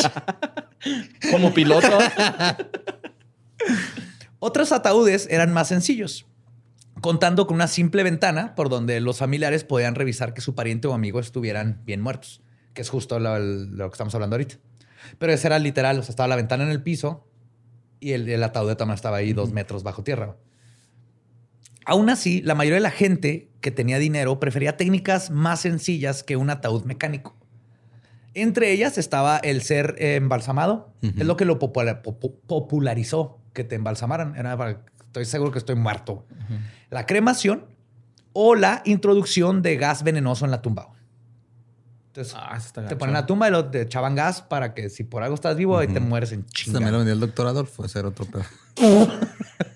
[1.32, 1.98] Como piloto.
[4.38, 6.26] Otros ataúdes eran más sencillos,
[7.00, 10.94] contando con una simple ventana por donde los familiares podían revisar que su pariente o
[10.94, 12.40] amigo estuvieran bien muertos,
[12.72, 14.56] que es justo lo, lo que estamos hablando ahorita.
[15.18, 17.26] Pero ese era literal, o sea, estaba la ventana en el piso
[17.98, 20.36] y el, el ataúd de estaba ahí dos metros bajo tierra.
[21.88, 26.36] Aún así, la mayoría de la gente que tenía dinero prefería técnicas más sencillas que
[26.36, 27.34] un ataúd mecánico.
[28.34, 30.92] Entre ellas estaba el ser embalsamado.
[31.02, 31.14] Ujú.
[31.18, 34.36] Es lo que lo popula- popu- popularizó, que te embalsamaran.
[34.36, 36.26] Era para, estoy seguro que estoy muerto.
[36.90, 37.64] La cremación
[38.34, 40.90] o la introducción de gas venenoso en la tumba.
[42.08, 42.98] Entonces, Ah, te gacho.
[42.98, 45.78] ponen la tumba y lo, te echaban gas para que si por algo estás vivo,
[45.78, 46.74] ahí te mueres en chinga.
[46.74, 48.44] También lo vendió el doctor Adolfo, ese era otro pedo.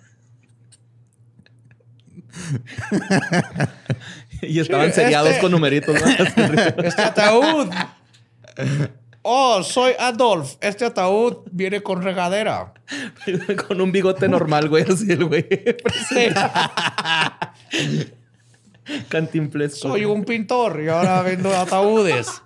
[4.43, 5.95] Y estaban Sí, seriados este- con numeritos.
[5.95, 6.07] ¿no?
[6.85, 7.71] Este ataúd.
[9.23, 10.57] Oh, soy Adolf.
[10.61, 12.73] Este ataúd viene con regadera.
[13.69, 14.85] con un bigote normal, güey.
[14.91, 15.47] Así el güey.
[19.71, 22.43] Soy un pintor y ahora vendo ataúdes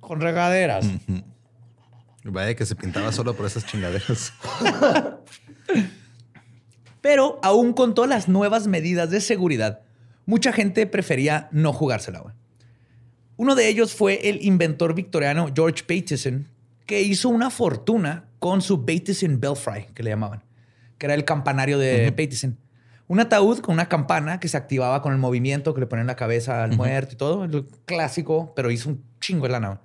[0.00, 0.86] con regaderas.
[2.24, 4.32] Vaya que se pintaba solo por esas chingaderas.
[7.02, 9.80] Pero aún con todas las nuevas medidas de seguridad,
[10.24, 12.20] mucha gente prefería no jugársela.
[12.20, 12.34] güey.
[13.36, 16.48] Uno de ellos fue el inventor victoriano George Bateson,
[16.86, 20.42] que hizo una fortuna con su Bateson Belfry, que le llamaban,
[20.96, 22.56] que era el campanario de Bateson.
[23.08, 26.06] Un ataúd con una campana que se activaba con el movimiento que le ponían en
[26.08, 27.44] la cabeza al muerto y todo.
[27.44, 29.68] El clásico, pero hizo un chingo de lana.
[29.68, 29.80] güey.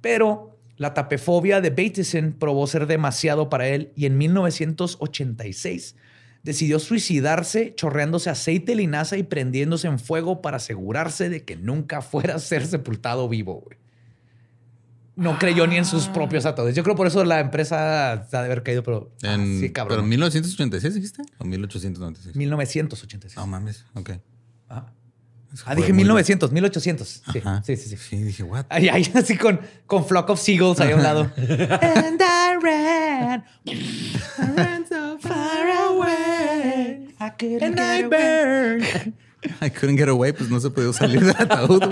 [0.00, 5.96] Pero la tapefobia de Bateson probó ser demasiado para él y en 1986
[6.42, 12.36] decidió suicidarse chorreándose aceite linaza y prendiéndose en fuego para asegurarse de que nunca fuera
[12.36, 13.60] a ser sepultado vivo.
[13.64, 13.78] güey.
[15.16, 16.76] No creyó ni en sus propios ataúdes.
[16.76, 19.96] Yo creo por eso la empresa ha de haber caído, pero ah, En, sí, cabrón.
[19.96, 21.22] ¿Pero en 1986 dijiste?
[21.38, 22.36] ¿O 1896?
[22.36, 23.36] 1986.
[23.36, 24.10] No mames, ok.
[24.70, 24.86] Ah,
[25.54, 27.22] fue dije muy- 1900, 1800.
[27.32, 27.62] Sí, Ajá.
[27.64, 27.96] sí, sí, sí.
[27.96, 28.66] Sí, dije, what?
[28.68, 31.22] Ahí, ahí, así con, con Flock of Seagulls ahí a un lado.
[31.36, 36.27] And I ran, I ran so far away.
[37.28, 39.14] I couldn't get away.
[39.60, 41.82] I couldn't get away, pues no se podía salir del ataúd.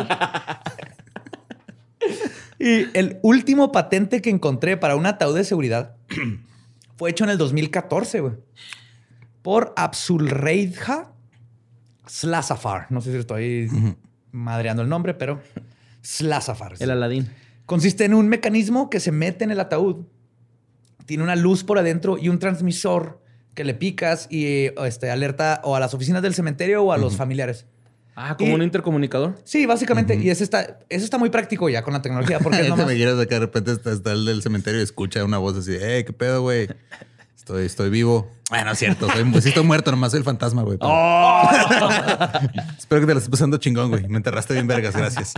[2.58, 5.96] Y el último patente que encontré para un ataúd de seguridad
[6.96, 8.34] fue hecho en el 2014, güey.
[9.42, 11.12] Por Absulreidja
[12.06, 12.86] Slasafar.
[12.90, 13.70] No sé si estoy
[14.32, 15.40] madreando el nombre, pero
[16.02, 16.74] Slasafar.
[16.78, 17.30] El Aladín.
[17.66, 20.06] Consiste en un mecanismo que se mete en el ataúd.
[21.04, 23.22] Tiene una luz por adentro y un transmisor
[23.56, 27.16] que le picas y este, alerta o a las oficinas del cementerio o a los
[27.16, 27.66] familiares.
[28.14, 29.38] Ah, como Y- un intercomunicador.
[29.44, 30.14] Sí, básicamente.
[30.14, 32.94] Y ese está, eso está muy práctico ya con la tecnología porque es nomás- me
[32.94, 35.72] quieres de que de repente está, está el del cementerio y escucha una voz así,
[35.78, 36.68] eh, qué pedo, güey.
[37.36, 38.30] Estoy, estoy vivo.
[38.50, 40.78] Bueno, es cierto, soy, sí estoy muerto, nomás soy el fantasma, güey.
[40.78, 40.92] pero-
[42.78, 44.06] Espero que te la estés pasando chingón, güey.
[44.08, 45.32] Me enterraste bien vergas, gracias.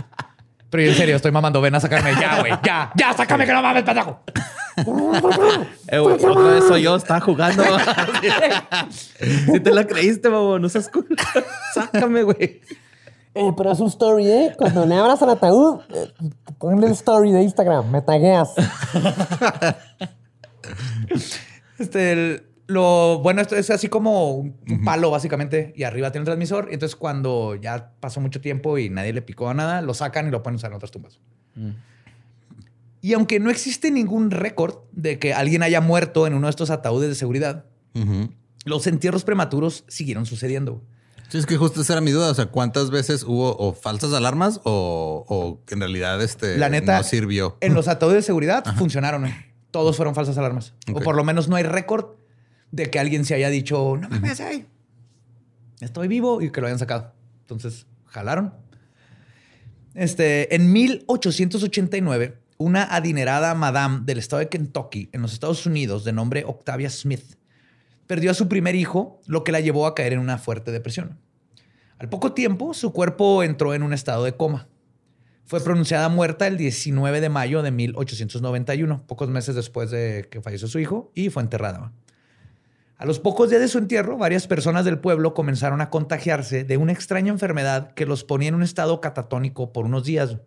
[0.69, 1.61] Pero en serio, estoy mamando.
[1.61, 2.51] Ven a sacarme ya, güey.
[2.63, 4.21] Ya, ya, sácame que no mames, pendejo.
[5.91, 7.63] Eh, güey, otra vez soy yo, estaba jugando.
[9.19, 11.07] si te la creíste, babo, no seas cool.
[11.73, 12.61] Sácame, güey.
[13.33, 14.53] Eh, pero es un story, ¿eh?
[14.57, 16.11] Cuando le abras al ataúd, eh,
[16.59, 18.49] ponle el story de Instagram, me tagueas.
[21.77, 24.53] Este, el- lo bueno, esto es así como un
[24.85, 26.67] palo, básicamente, y arriba tiene un transmisor.
[26.69, 30.27] Y entonces, cuando ya pasó mucho tiempo y nadie le picó a nada, lo sacan
[30.27, 31.19] y lo pueden usar en otras tumbas.
[33.01, 36.69] Y aunque no existe ningún récord de que alguien haya muerto en uno de estos
[36.69, 37.65] ataúdes de seguridad,
[38.65, 40.81] los entierros prematuros siguieron sucediendo.
[41.29, 42.31] Sí, es que justo esa era mi duda.
[42.31, 47.03] O sea, ¿cuántas veces hubo o falsas alarmas o, en realidad este La neta, no
[47.03, 47.57] sirvió?
[47.61, 49.21] En los ataúdes de seguridad funcionaron.
[49.21, 49.33] güey.
[49.71, 50.73] Todos fueron falsas alarmas.
[50.91, 52.15] O por lo menos no hay récord
[52.71, 54.65] de que alguien se haya dicho, no mames, ey,
[55.79, 57.13] estoy vivo y que lo hayan sacado.
[57.41, 58.53] Entonces, jalaron.
[59.93, 66.11] Este, en 1889, una adinerada madame del estado de Kentucky, en los Estados Unidos, de
[66.11, 67.37] nombre Octavia Smith,
[68.05, 71.17] perdió a su primer hijo, lo que la llevó a caer en una fuerte depresión.
[71.99, 74.67] Al poco tiempo, su cuerpo entró en un estado de coma.
[75.45, 80.67] Fue pronunciada muerta el 19 de mayo de 1891, pocos meses después de que falleció
[80.67, 81.93] su hijo, y fue enterrada.
[82.97, 86.75] A los pocos días de su entierro, varias personas del pueblo comenzaron a contagiarse de
[86.75, 90.39] una extraña enfermedad que los ponía en un estado catatónico por unos días.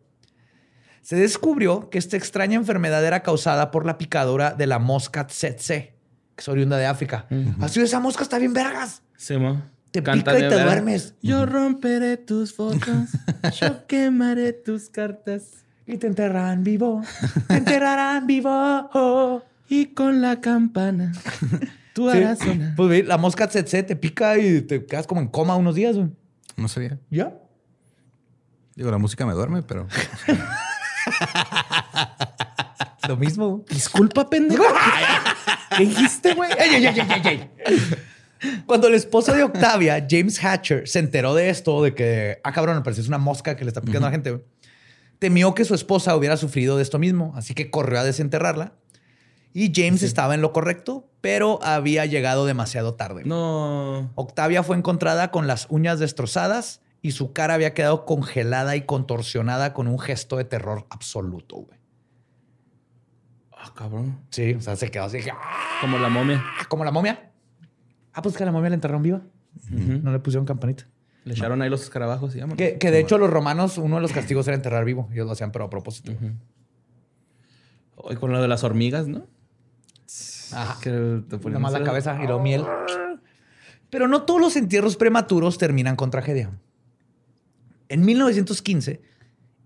[1.02, 5.94] Se descubrió que esta extraña enfermedad era causada por la picadura de la mosca tsetse,
[6.36, 7.26] que es oriunda de África.
[7.60, 9.02] Así esa mosca está bien vergas.
[9.16, 9.60] Sí, mo.
[9.90, 11.14] Te Canta pica y te ver- duermes.
[11.20, 13.10] Yo romperé tus fotos.
[13.60, 15.64] yo quemaré tus cartas.
[15.86, 17.02] Y te enterrarán vivo.
[17.48, 18.48] Te enterrarán vivo.
[18.94, 19.42] Oh.
[19.68, 21.12] Y con la campana.
[21.94, 22.16] Tú Sí.
[22.18, 22.74] harás sonar.
[22.76, 25.96] Pues la mosca tsetse te pica y te quedas como en coma unos días.
[25.96, 26.08] güey.
[26.56, 26.98] No sabía.
[27.10, 27.34] ¿Ya?
[28.76, 29.86] Digo, la música me duerme, pero
[33.08, 33.64] Lo mismo.
[33.68, 34.64] Disculpa, pendejo.
[35.76, 36.50] ¿Qué dijiste, güey?
[36.52, 37.50] Ey, ey, ey, ey, ey.
[38.66, 42.76] Cuando el esposo de Octavia, James Hatcher, se enteró de esto, de que, ah, cabrón,
[42.76, 44.44] me parece es una mosca que le está picando a la gente,
[45.18, 48.72] temió que su esposa hubiera sufrido de esto mismo, así que corrió a desenterrarla.
[49.54, 53.22] Y James estaba en lo correcto, pero había llegado demasiado tarde.
[53.24, 54.10] No.
[54.14, 59.74] Octavia fue encontrada con las uñas destrozadas y su cara había quedado congelada y contorsionada
[59.74, 61.78] con un gesto de terror absoluto, güey.
[63.50, 64.20] Ah, cabrón.
[64.30, 65.80] Sí, o sea, se quedó así, ¡ah!
[65.80, 66.42] Como la momia.
[66.68, 67.32] como la momia.
[68.12, 69.22] Ah, pues que a la momia la enterraron viva.
[69.68, 70.86] No le pusieron campanita.
[71.24, 72.56] Le echaron ahí los escarabajos vámonos.
[72.56, 75.08] Que, que de hecho los romanos, uno de los castigos era enterrar vivo.
[75.12, 76.12] Ellos lo hacían, pero a propósito.
[77.96, 79.26] Hoy con lo de las hormigas, ¿no?
[80.52, 80.78] Ajá.
[80.80, 80.90] Que
[81.28, 82.64] te ponen Nada más la cabeza y luego miel.
[83.90, 86.50] Pero no todos los entierros prematuros terminan con tragedia.
[87.92, 89.02] En 1915,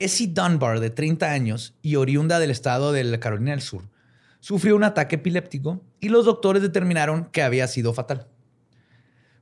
[0.01, 3.89] Essie Dunbar, de 30 años y oriunda del estado de la Carolina del Sur,
[4.41, 8.27] sufrió un ataque epiléptico y los doctores determinaron que había sido fatal.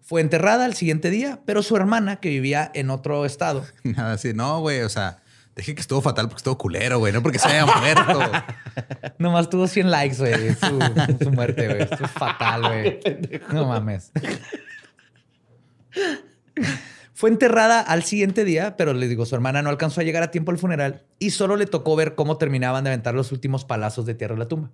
[0.03, 4.35] Fue enterrada al siguiente día, pero su hermana, que vivía en otro estado, Nada así,
[4.35, 5.23] no, güey, o sea,
[5.57, 8.21] dije que estuvo fatal porque estuvo culero, güey, no porque se haya muerto.
[9.19, 11.83] nomás tuvo 100 likes, güey, su, su muerte, güey.
[11.85, 13.01] Esto es fatal, güey.
[13.51, 14.13] No mames.
[17.25, 20.31] Fue enterrada al siguiente día, pero les digo, su hermana no alcanzó a llegar a
[20.31, 24.05] tiempo al funeral y solo le tocó ver cómo terminaban de aventar los últimos palazos
[24.05, 24.71] de tierra en la tumba.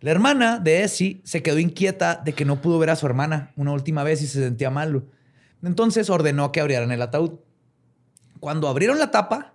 [0.00, 3.54] La hermana de Essie se quedó inquieta de que no pudo ver a su hermana
[3.56, 5.04] una última vez y se sentía mal.
[5.62, 7.38] Entonces ordenó que abrieran el ataúd.
[8.40, 9.54] Cuando abrieron la tapa,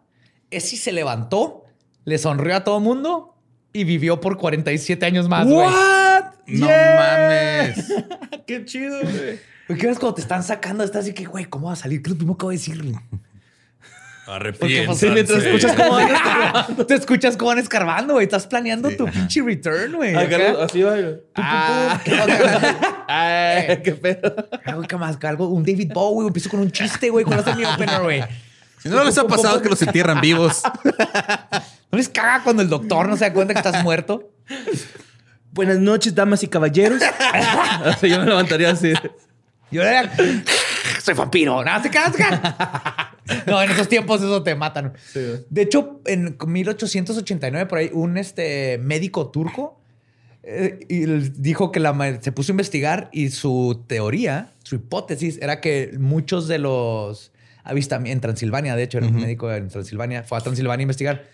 [0.50, 1.66] Essie se levantó,
[2.06, 3.36] le sonrió a todo mundo
[3.72, 5.46] y vivió por 47 años más.
[5.46, 6.24] ¿What?
[6.48, 7.68] No Yeah.
[7.68, 7.94] mames.
[8.48, 9.59] ¡Qué chido, güey!
[9.78, 10.84] ¿Qué ves cuando te están sacando?
[10.84, 12.02] Estás así que, güey, ¿cómo va a salir?
[12.02, 12.82] ¿Qué es lo primero que voy a decir?
[14.28, 15.08] Arrepiéntanse.
[15.08, 16.86] Sí, mientras escuchas cómo van escarbando.
[16.86, 18.26] Te escuchas cómo van escarbando, güey.
[18.26, 20.16] Estás planeando tu pinche return, güey.
[20.16, 20.92] Así va.
[20.92, 21.16] güey.
[21.36, 22.02] Ah.
[23.08, 24.36] Ay, qué pedo.
[24.66, 27.66] Algo que más, algo, un David Bowie, empiezo con un chiste, güey, cuando hace mi
[27.66, 28.24] opener, güey.
[28.82, 30.62] Si no les ha pasado que los entierran vivos.
[31.92, 34.32] ¿No les caga cuando el doctor no se da cuenta que estás muerto?
[35.52, 37.02] Buenas noches, damas y caballeros.
[37.84, 38.94] Así yo me levantaría así.
[39.72, 40.12] Yo era,
[41.02, 41.64] soy vampiro.
[41.64, 43.16] No, se caga.
[43.46, 44.94] No, en esos tiempos eso te matan.
[45.12, 45.20] Sí.
[45.50, 49.80] De hecho, en 1889, por ahí, un este, médico turco
[50.44, 55.62] eh, y dijo que la, se puso a investigar y su teoría, su hipótesis, era
[55.62, 57.32] que muchos de los
[57.64, 61.26] avistamientos en Transilvania, de hecho, era un médico en Transilvania, fue a Transilvania a investigar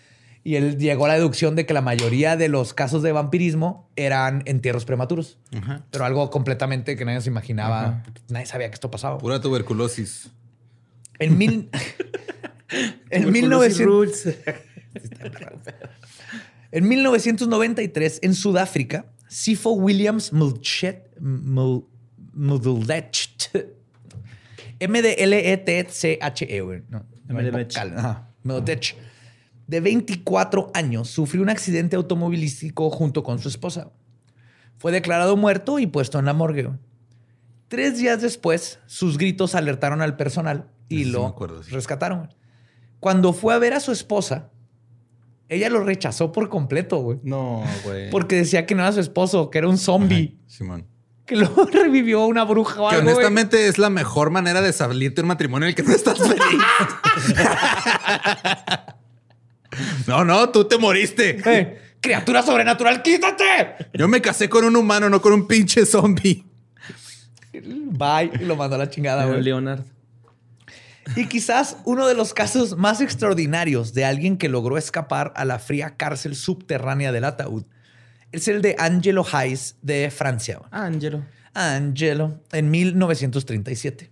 [0.46, 3.90] y él llegó a la deducción de que la mayoría de los casos de vampirismo
[3.96, 5.38] eran entierros prematuros,
[5.90, 9.18] pero algo completamente que nadie se imaginaba, nadie sabía que esto pasaba.
[9.18, 10.30] Pura tuberculosis.
[11.18, 11.68] En mil.
[13.10, 13.84] en Tuberculosis 1900.
[13.86, 14.28] roots.
[16.72, 21.86] En 1993, en Sudáfrica, Sifo Williams Mulchet, Mul-
[22.34, 23.54] Mudlecht,
[24.80, 26.82] M-D-L-E-T-C-H-E, güey.
[26.88, 28.62] No,
[29.66, 33.90] de 24 años, sufrió un accidente automovilístico junto con su esposa.
[34.78, 36.70] Fue declarado muerto y puesto en la morgue.
[37.68, 41.72] Tres días después, sus gritos alertaron al personal y Sí, lo me acuerdo, sí.
[41.72, 42.32] rescataron.
[43.00, 44.50] Cuando fue a ver a su esposa,
[45.48, 47.18] ella lo rechazó por completo, güey.
[47.24, 48.10] No, güey.
[48.10, 50.38] Porque decía que no era su esposo, que era un zombie.
[50.46, 50.86] Simón.
[51.24, 53.16] Que lo revivió una bruja o Que algo, güey.
[53.16, 56.62] honestamente es la mejor manera de salirte un matrimonio en el que no estás feliz.
[60.06, 61.42] no, no, tú te moriste.
[62.00, 63.88] Criatura sobrenatural, quítate.
[63.94, 66.44] Yo me casé con un humano, no con un pinche zombie.
[67.52, 68.30] Bye.
[68.40, 69.42] Y lo mandó a la chingada, güey.
[69.42, 69.82] Leonard.
[71.14, 75.58] Y quizás uno de los casos más extraordinarios de alguien que logró escapar a la
[75.58, 77.64] fría cárcel subterránea del ataúd
[78.32, 80.60] es el de Angelo Hayes de Francia.
[80.70, 81.24] Angelo.
[81.54, 84.10] Angelo, en 1937.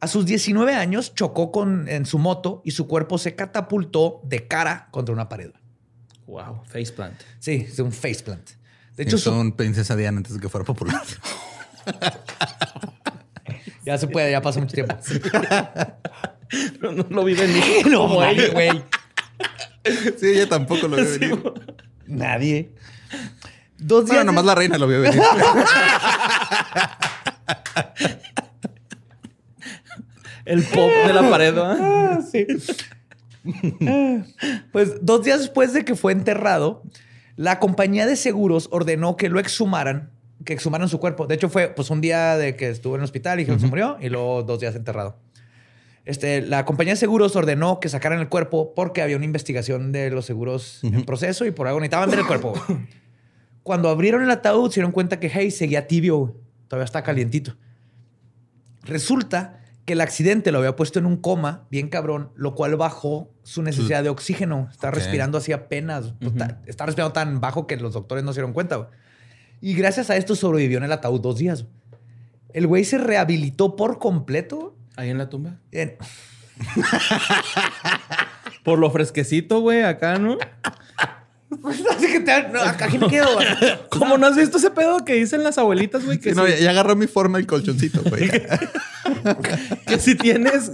[0.00, 4.46] A sus 19 años chocó con, en su moto y su cuerpo se catapultó de
[4.46, 5.50] cara contra una pared.
[6.26, 6.62] Wow.
[6.66, 7.20] Faceplant.
[7.38, 8.50] Sí, es un faceplant.
[8.96, 11.02] De hecho, su- son princesa Diana antes de que fuera popular.
[13.84, 14.96] ya se puede, ya pasó mucho tiempo.
[16.80, 18.52] Pero no lo vive ni no, ella.
[18.52, 18.82] güey.
[20.18, 21.42] sí, ella tampoco lo vio venir.
[22.06, 22.72] Nadie.
[23.78, 24.16] Dos días.
[24.16, 25.22] Bueno, nomás de- la reina lo vio venir.
[30.46, 31.78] El pop de la pared, ¿verdad?
[32.06, 32.46] Ah, sí.
[34.72, 36.82] pues dos días después de que fue enterrado,
[37.36, 40.10] la compañía de seguros ordenó que lo exhumaran,
[40.44, 41.26] que exhumaran su cuerpo.
[41.26, 43.66] De hecho, fue pues un día de que estuvo en el hospital y que se
[43.66, 45.18] murió y luego dos días enterrado.
[46.06, 50.10] Este, la compañía de seguros ordenó que sacaran el cuerpo porque había una investigación de
[50.10, 52.54] los seguros en proceso y por algo necesitaban ver el cuerpo.
[53.64, 56.36] Cuando abrieron el ataúd, se dieron cuenta que hey, seguía tibio,
[56.68, 57.56] todavía está calientito.
[58.84, 63.30] Resulta que el accidente lo había puesto en un coma, bien cabrón, lo cual bajó
[63.44, 64.68] su necesidad de oxígeno.
[64.70, 66.12] Está respirando así apenas.
[66.20, 68.90] Pues, está, está respirando tan bajo que los doctores no se dieron cuenta.
[69.60, 71.64] Y gracias a esto sobrevivió en el ataúd dos días.
[72.52, 75.56] El güey se rehabilitó por completo Ahí en la tumba.
[75.72, 75.96] En-
[78.64, 80.38] Por lo fresquecito, güey, acá, ¿no?
[81.90, 83.28] Así que te, no, acá aquí me quedo.
[83.90, 86.18] ¿Cómo no has visto ese pedo que dicen las abuelitas, güey?
[86.18, 88.30] Que, Sí, no, si, ya, ya agarró mi forma el colchoncito, güey.
[89.86, 90.72] que si tienes...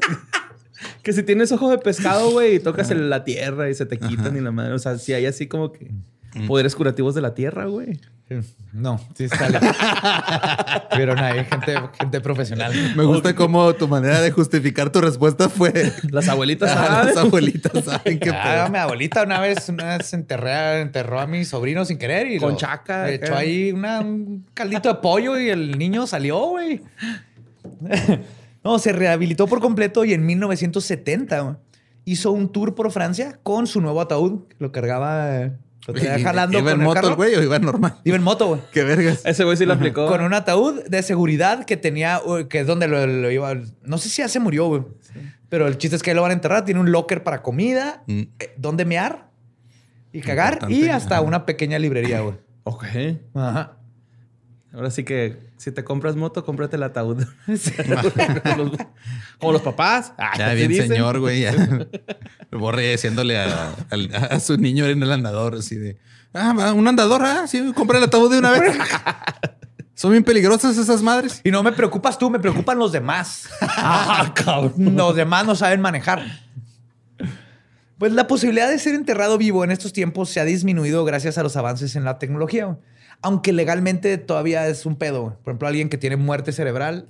[1.02, 3.98] Que si tienes ojo de pescado, güey, y tocas el- la tierra y se te
[3.98, 4.72] quitan y la madre.
[4.74, 5.90] O sea, si hay así como que
[6.46, 8.00] poderes curativos de la tierra, güey.
[8.72, 9.58] No, sí sale.
[10.96, 12.72] Vieron ahí gente, gente profesional.
[12.96, 15.92] Me gusta cómo tu manera de justificar tu respuesta fue.
[16.10, 17.06] Las abuelitas Ah, saben.
[17.08, 21.44] las abuelitas saben qué Ah, mi abuelita una vez, una vez enterré, enterró a mi
[21.44, 25.38] sobrino sin querer y Con lo- chaca, le echó ahí una- un caldito de pollo
[25.38, 26.80] y el niño salió, güey.
[28.64, 31.56] no, se rehabilitó por completo y en 1970 güey,
[32.06, 35.52] hizo un tour por Francia con su nuevo ataúd que lo cargaba, eh,
[35.86, 37.08] lo traía jalando ¿Iba con en el moto carro.
[37.08, 37.96] el güey o iba normal?
[38.04, 38.60] Iba en moto, güey.
[38.72, 39.22] Qué vergas.
[39.24, 40.06] Ese güey sí lo aplicó.
[40.06, 43.54] Con un ataúd de seguridad que tenía, que es donde lo, lo iba.
[43.82, 44.82] No sé si ya se murió, güey.
[45.48, 46.64] Pero el chiste es que ahí lo van a enterrar.
[46.64, 48.20] Tiene un locker para comida, Mm.
[48.38, 49.28] eh, donde mear
[50.12, 51.22] y cagar y hasta Ajá.
[51.22, 52.36] una pequeña librería, güey.
[52.64, 52.84] Ok.
[53.34, 53.76] Ajá.
[54.72, 57.22] Ahora sí que si te compras moto, cómprate el ataúd.
[59.38, 60.12] Como los papás.
[60.18, 60.88] Ah, Ya bien dicen.
[60.88, 61.46] señor, güey.
[62.50, 65.98] Borre diciéndole a, su niño en el andador así de...
[66.34, 68.76] Ah, va, un andador, ah, sí, compra el ataúd de una vez.
[69.94, 71.40] Son bien peligrosas esas madres.
[71.44, 73.48] Y no me preocupas tú, me preocupan los demás.
[73.60, 74.96] Ah, cabrón.
[74.96, 76.24] Los demás no saben manejar.
[77.98, 81.44] Pues la posibilidad de ser enterrado vivo en estos tiempos se ha disminuido gracias a
[81.44, 82.76] los avances en la tecnología.
[83.22, 85.38] Aunque legalmente todavía es un pedo.
[85.44, 87.06] Por ejemplo, alguien que tiene muerte cerebral,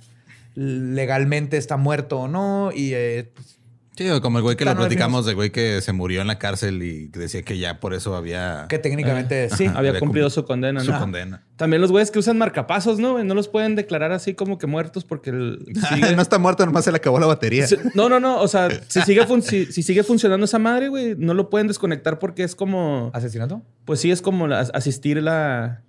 [0.55, 2.71] legalmente está muerto o no.
[2.73, 3.59] Y eh, pues,
[3.95, 6.39] Sí, como el güey que lo no, platicamos de güey que se murió en la
[6.39, 9.65] cárcel y que decía que ya por eso había que técnicamente sí.
[9.75, 10.99] Había Había cumplido cum- su condena, su ¿no?
[10.99, 11.43] condena.
[11.57, 13.23] También los güeyes que usan marcapasos, ¿no?
[13.23, 16.85] No los pueden declarar así como que muertos porque el- sigue- no está muerto, nomás
[16.85, 17.67] se le acabó la batería.
[17.67, 18.41] Si- No, no, no.
[18.41, 21.67] O sea, si sigue, fun- si, si sigue funcionando esa madre, güey, no lo pueden
[21.67, 23.11] desconectar porque es como.
[23.13, 23.61] ¿Asesinato?
[23.85, 25.83] Pues sí, es como la- asistir la,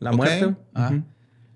[0.00, 0.56] la muerte.
[0.74, 0.98] Ah.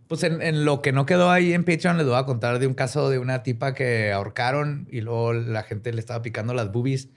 [0.06, 2.66] Pues en, en lo que no quedó ahí en Patreon les voy a contar de
[2.66, 6.70] un caso de una tipa que ahorcaron y luego la gente le estaba picando las
[6.70, 7.08] boobies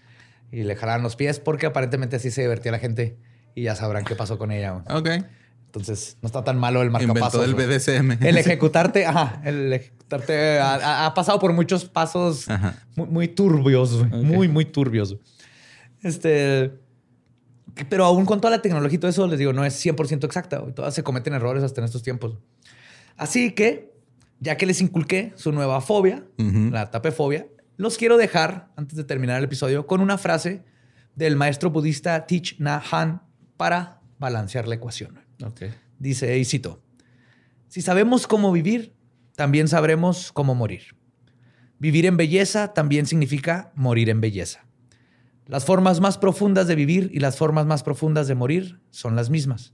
[0.51, 3.17] y le jalaron los pies porque aparentemente así se divertía la gente
[3.53, 4.71] y ya sabrán qué pasó con ella.
[4.71, 4.97] güey.
[4.97, 5.25] Ok.
[5.65, 7.43] Entonces no está tan malo el Inventó marcapasos.
[7.43, 7.67] el güey.
[7.67, 8.23] BDSM.
[8.25, 12.47] El ejecutarte, ajá, el ejecutarte ha, pasado por muchos pasos
[12.95, 15.17] muy, muy turbios, muy, muy turbios.
[16.01, 16.71] Este,
[17.86, 20.59] pero aún con toda la tecnología y todo eso, les digo, no es 100% exacta.
[20.59, 20.73] güey.
[20.73, 22.38] Todas se cometen errores hasta en estos tiempos.
[23.15, 23.91] Así que,
[24.39, 26.69] ya que les inculqué su nueva fobia, Ujú.
[26.71, 27.47] la tapefobia,
[27.78, 30.63] los quiero dejar, antes de terminar el episodio, con una frase
[31.15, 33.21] del maestro budista Thich Nhat Hanh
[33.57, 35.19] para balancear la ecuación.
[35.99, 36.82] Dice, y cito,
[37.67, 38.93] si sabemos cómo vivir,
[39.36, 40.95] también sabremos cómo morir.
[41.80, 44.65] Vivir en belleza también significa morir en belleza.
[45.47, 49.29] Las formas más profundas de vivir y las formas más profundas de morir son las
[49.29, 49.73] mismas.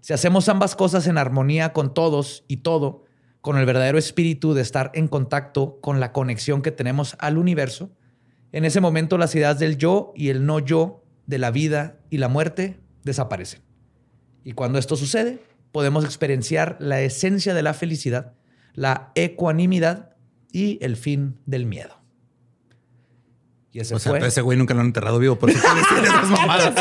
[0.00, 3.04] Si hacemos ambas cosas en armonía con todos y todo,
[3.42, 7.92] con el verdadero espíritu de estar en contacto con la conexión que tenemos al universo,
[8.52, 12.18] en ese momento las ideas del yo y el no yo, de la vida y
[12.18, 13.60] la muerte, desaparecen.
[14.44, 15.40] Y cuando esto sucede,
[15.72, 18.32] podemos experienciar la esencia de la felicidad,
[18.74, 20.16] la ecuanimidad
[20.52, 22.01] y el fin del miedo.
[23.72, 24.26] Y ese O sea, fue.
[24.26, 26.74] ese güey nunca lo han enterrado vivo, por eso puede decir esas mamadas.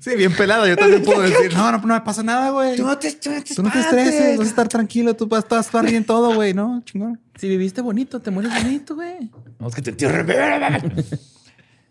[0.00, 0.66] Sí, bien pelado.
[0.66, 2.76] Yo también puedo decir, no, no, no me pasa nada, güey.
[2.76, 4.06] Tú no te, tú no te Tú no te espantes.
[4.08, 6.82] estreses, vas a estar tranquilo, tú vas a estar bien todo, güey, ¿no?
[6.84, 7.20] Chingón.
[7.36, 9.30] Si viviste bonito, te mueres bonito, güey.
[9.58, 10.26] No, es que te entierren.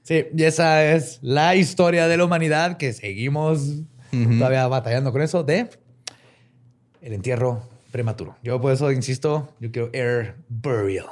[0.07, 3.59] Sí, y esa es la historia de la humanidad que seguimos
[4.37, 5.67] todavía batallando con eso de
[7.01, 8.35] el entierro prematuro.
[8.43, 11.05] Yo por eso insisto, yo quiero air burial.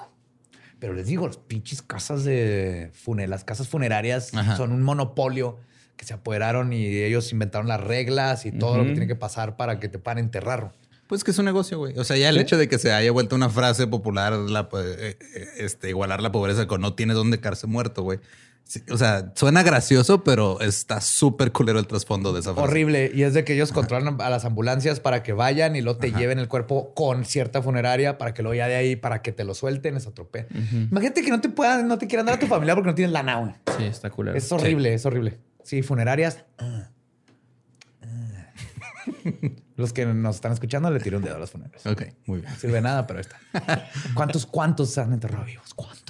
[0.79, 4.57] Pero les digo, las pinches casas de funerarias, las casas funerarias Ajá.
[4.57, 5.59] son un monopolio
[5.95, 9.55] que se apoderaron y ellos inventaron las reglas y todo lo que tiene que pasar
[9.55, 10.73] para que te puedan enterrar.
[11.07, 11.97] Pues que es un negocio, güey.
[11.97, 15.17] O sea, ya el hecho de que se haya vuelto una frase popular, la, eh,
[15.35, 18.19] eh, este, igualar la pobreza con no tienes dónde quedarse muerto, güey.
[18.65, 22.67] Sí, o sea, suena gracioso, pero está súper culero el trasfondo de esa frase.
[22.67, 23.11] Horrible.
[23.13, 26.11] Y es de que ellos controlan a las ambulancias para que vayan y luego te
[26.11, 29.43] lleven el cuerpo con cierta funeraria para que luego ya de ahí, para que te
[29.43, 30.47] lo suelten, es atropellen.
[30.91, 33.11] Imagínate que no te puedan, no te quieran dar a tu familia porque no tienes
[33.11, 33.53] lana, güey.
[33.77, 34.37] Sí, está culero.
[34.37, 35.39] Es horrible, es horrible.
[35.63, 36.43] Sí, funerarias.
[39.75, 41.85] Los que nos están escuchando le tiro un dedo a las funerarias.
[41.85, 42.51] Ok, muy bien.
[42.51, 43.89] No sirve nada, pero ahí está.
[44.13, 45.73] ¿Cuántos, cuántos se han enterrado vivos?
[45.73, 46.02] ¿Cuántos?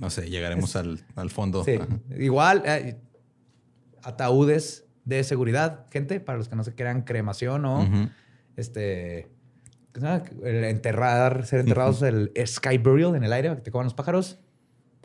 [0.00, 1.62] No sé, llegaremos al, al fondo.
[1.62, 1.78] Sí.
[2.18, 2.96] Igual, eh,
[4.02, 7.86] ataúdes de seguridad, gente, para los que no se quieran cremación o
[8.56, 9.28] este,
[9.94, 14.38] el enterrar, ser enterrados, el sky burial en el aire, que te coman los pájaros.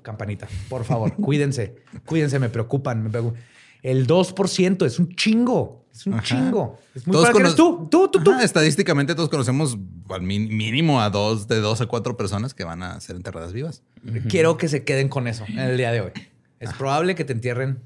[0.02, 1.76] Campanita, por favor, cuídense,
[2.06, 3.04] cuídense, me preocupan.
[3.04, 3.42] me preocupan.
[3.82, 6.24] El 2% es un chingo, es un Ajá.
[6.24, 6.78] chingo.
[6.94, 8.32] Es muy Todos para que tú, tú, tú, tú.
[8.32, 9.78] Ajá, estadísticamente todos conocemos
[10.10, 13.82] al mínimo a dos, de dos a cuatro personas que van a ser enterradas vivas.
[14.30, 16.12] Quiero que se queden con eso en el día de hoy.
[16.60, 17.80] Es probable que te entierren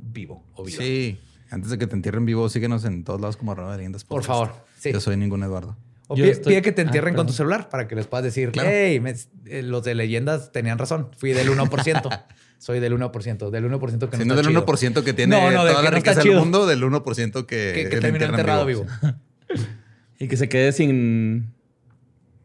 [0.00, 0.78] vivo o viva.
[0.82, 1.18] Sí.
[1.50, 4.04] Antes de que te entierren vivo, síguenos en todos lados como arroba de leyendas.
[4.04, 4.92] Por favor, sí.
[4.92, 5.76] Yo soy ningún Eduardo.
[6.10, 8.24] O pide, estoy- pide que te Ah, entierren con tu celular para que les puedas
[8.24, 8.68] decir, Claro.
[8.72, 9.14] hey, me-
[9.46, 11.10] eh, los de leyendas tenían razón.
[11.18, 12.08] Fui del 1%.
[12.58, 13.50] Soy del 1%.
[13.50, 14.66] Del 1% que no Si no está del chido.
[14.66, 16.40] 1% que tiene No, no, del toda la no está riqueza del chido.
[16.40, 18.86] mundo, del 1% que, Que, que le terminó entierran enterrado vivo.
[20.20, 21.52] Y que se quede sin.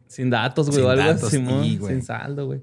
[0.06, 1.92] Sin datos, güey, Sin o algo datos, así, Simón, sí, güey.
[1.94, 2.60] sin saldo, güey.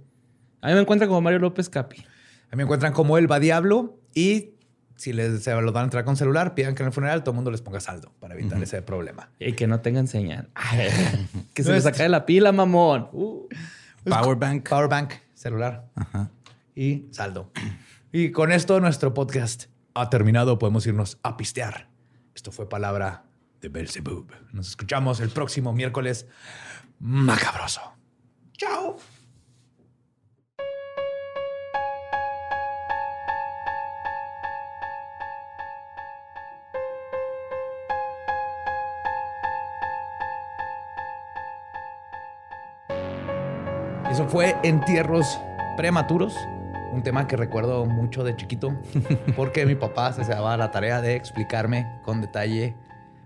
[0.61, 1.97] A mí me encuentra como Mario López Capi.
[1.97, 4.51] A mí me encuentran como el va diablo y
[4.95, 7.31] si les, se los van a entrar con celular, pidan que en el funeral todo
[7.31, 9.29] el mundo les ponga saldo para evitar ese problema.
[9.39, 10.47] Y que no tengan señal.
[11.53, 13.09] que se les es- saque la pila, mamón.
[13.11, 13.47] Uh.
[14.05, 14.69] Powerbank.
[14.69, 16.29] Powerbank, celular Ajá.
[16.75, 17.51] Y saldo.
[18.11, 20.59] Y con esto nuestro podcast ha terminado.
[20.59, 21.89] Podemos irnos a pistear.
[22.35, 23.25] Esto fue palabra
[23.61, 24.31] de Belzebub.
[24.51, 26.27] Nos escuchamos el próximo miércoles
[26.99, 27.81] macabroso.
[28.53, 28.97] Chao.
[44.11, 45.39] Eso fue entierros
[45.77, 46.35] prematuros,
[46.91, 48.79] un tema que recuerdo mucho de chiquito,
[49.35, 52.75] porque mi papá se daba la tarea de explicarme con detalle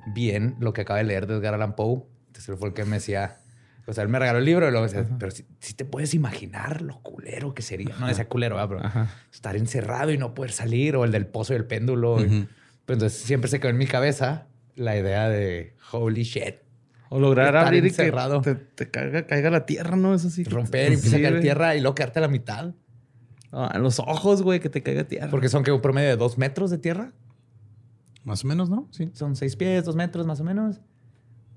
[0.07, 2.03] bien lo que acaba de leer de Edgar Allan Poe.
[2.27, 3.37] Entonces él fue el que me decía,
[3.87, 6.13] o sea, él me regaló el libro y luego me decía, pero si, te puedes
[6.13, 7.95] imaginar lo culero que sería.
[7.99, 8.69] No decía culero, ¿verdad?
[8.69, 9.13] pero Ajá.
[9.31, 12.19] estar encerrado y no poder salir, o el del pozo y el péndulo.
[12.21, 12.47] y-.
[12.85, 16.55] Pero entonces siempre se quedó en mi cabeza la idea de holy shit.
[17.09, 18.11] O lograr abrir y que
[18.43, 20.15] te, te caiga, caiga la tierra, ¿no?
[20.15, 20.43] Eso sí.
[20.43, 22.73] Romper y empieza a caer tierra y luego quedarte a la mitad.
[23.51, 25.29] Ah, en los ojos, güey, que te caiga tierra.
[25.31, 27.13] Porque son que un promedio de dos metros de tierra.
[28.23, 28.87] Más o menos, ¿no?
[28.91, 29.11] Sí.
[29.13, 30.81] Son seis pies, dos metros más o menos.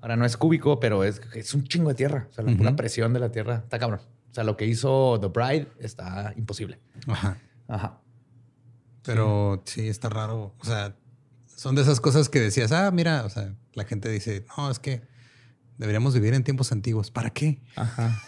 [0.01, 2.27] Ahora no es cúbico, pero es, es un chingo de tierra.
[2.29, 2.77] O sea, la pura Ujú.
[2.77, 3.99] presión de la tierra está cabrón.
[4.31, 6.79] O sea, lo que hizo The Bride está imposible.
[7.07, 7.37] Ajá.
[7.67, 7.99] Ajá.
[9.03, 10.53] Pero sí, está raro.
[10.59, 10.95] O sea,
[11.47, 14.79] son de esas cosas que decías, ah, mira, o sea, la gente dice, no, es
[14.79, 15.01] que
[15.77, 17.09] deberíamos vivir en tiempos antiguos.
[17.11, 17.61] ¿Para qué?
[17.75, 18.21] Ajá.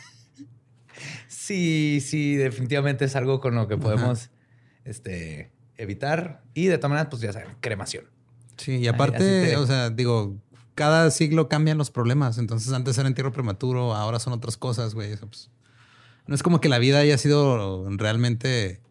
[1.28, 4.30] Sí, sí, definitivamente es algo con lo que podemos
[4.86, 6.44] este, evitar.
[6.54, 8.06] Y de todas maneras, pues ya saben, cremación.
[8.58, 10.36] Sí, y aparte, te- o sea, digo,
[10.76, 12.38] cada siglo cambian los problemas.
[12.38, 15.12] Entonces, antes era entierro prematuro, ahora son otras cosas, güey.
[15.12, 15.50] Eso, pues,
[16.28, 18.82] no es como que la vida haya sido realmente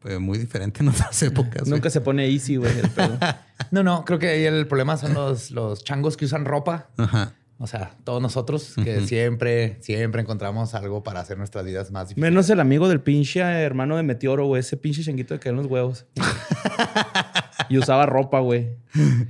[0.00, 1.68] pues, muy diferente en otras épocas.
[1.68, 2.72] Nunca se pone easy, güey.
[3.70, 6.88] No, no, creo que ahí el problema son los, los changos que usan ropa.
[6.96, 7.34] Ajá.
[7.62, 12.30] O sea, todos nosotros que siempre, siempre encontramos algo para hacer nuestras vidas más difíciles.
[12.30, 14.60] Menos el amigo del pinche hermano de Meteoro, güey.
[14.60, 16.06] Ese pinche changuito de caer en los huevos.
[17.68, 18.76] y usaba ropa, güey.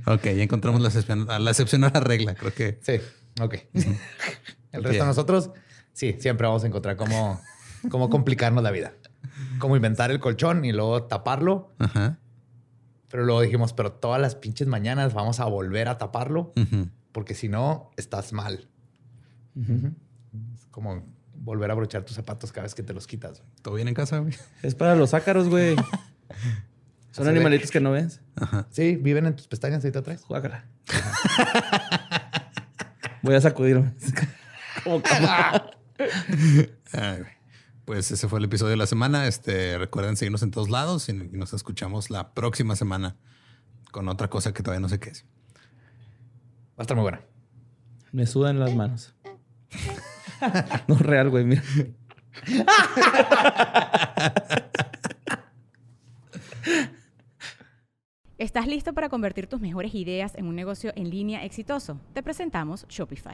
[0.05, 2.33] Ok, ya encontramos la excepción, a la excepción a la regla.
[2.35, 3.01] Creo que Sí,
[3.41, 3.55] ok.
[4.71, 5.49] El resto de nosotros,
[5.91, 7.41] sí, siempre vamos a encontrar cómo,
[7.89, 8.93] cómo complicarnos la vida.
[9.59, 11.73] Cómo inventar el colchón y luego taparlo.
[11.79, 12.17] Ajá.
[13.09, 16.87] Pero luego dijimos, pero todas las pinches mañanas vamos a volver a taparlo Ujú.
[17.11, 18.67] Porque si no, estás mal.
[20.55, 21.05] Es como
[21.35, 23.43] volver a brochar tus zapatos cada vez que te los quitas.
[23.61, 24.33] ¿Todo bien en casa, güey?
[24.63, 25.75] Es para los ácaros, güey.
[27.11, 28.21] Son Así de- animalitos que no ves.
[28.35, 28.67] Ajá.
[28.71, 30.23] Sí, viven en tus pestañas ahí te atrás.
[30.23, 30.65] Juágala.
[33.21, 33.93] Voy a sacudirme.
[34.83, 35.65] Como cama.
[36.93, 37.23] Ay.
[37.85, 39.27] Pues ese fue el episodio de la semana.
[39.27, 43.17] Este, recuerden seguirnos en todos lados y y nos escuchamos la próxima semana
[43.91, 45.25] con otra cosa que todavía no sé qué es.
[46.81, 47.21] Va a estar muy buena.
[48.11, 49.13] Me sudan las manos.
[50.87, 51.45] No es real, güey.
[51.45, 51.61] Mira.
[58.39, 62.01] ¿Estás listo para convertir tus mejores ideas en un negocio en línea exitoso?
[62.13, 63.33] Te presentamos Shopify.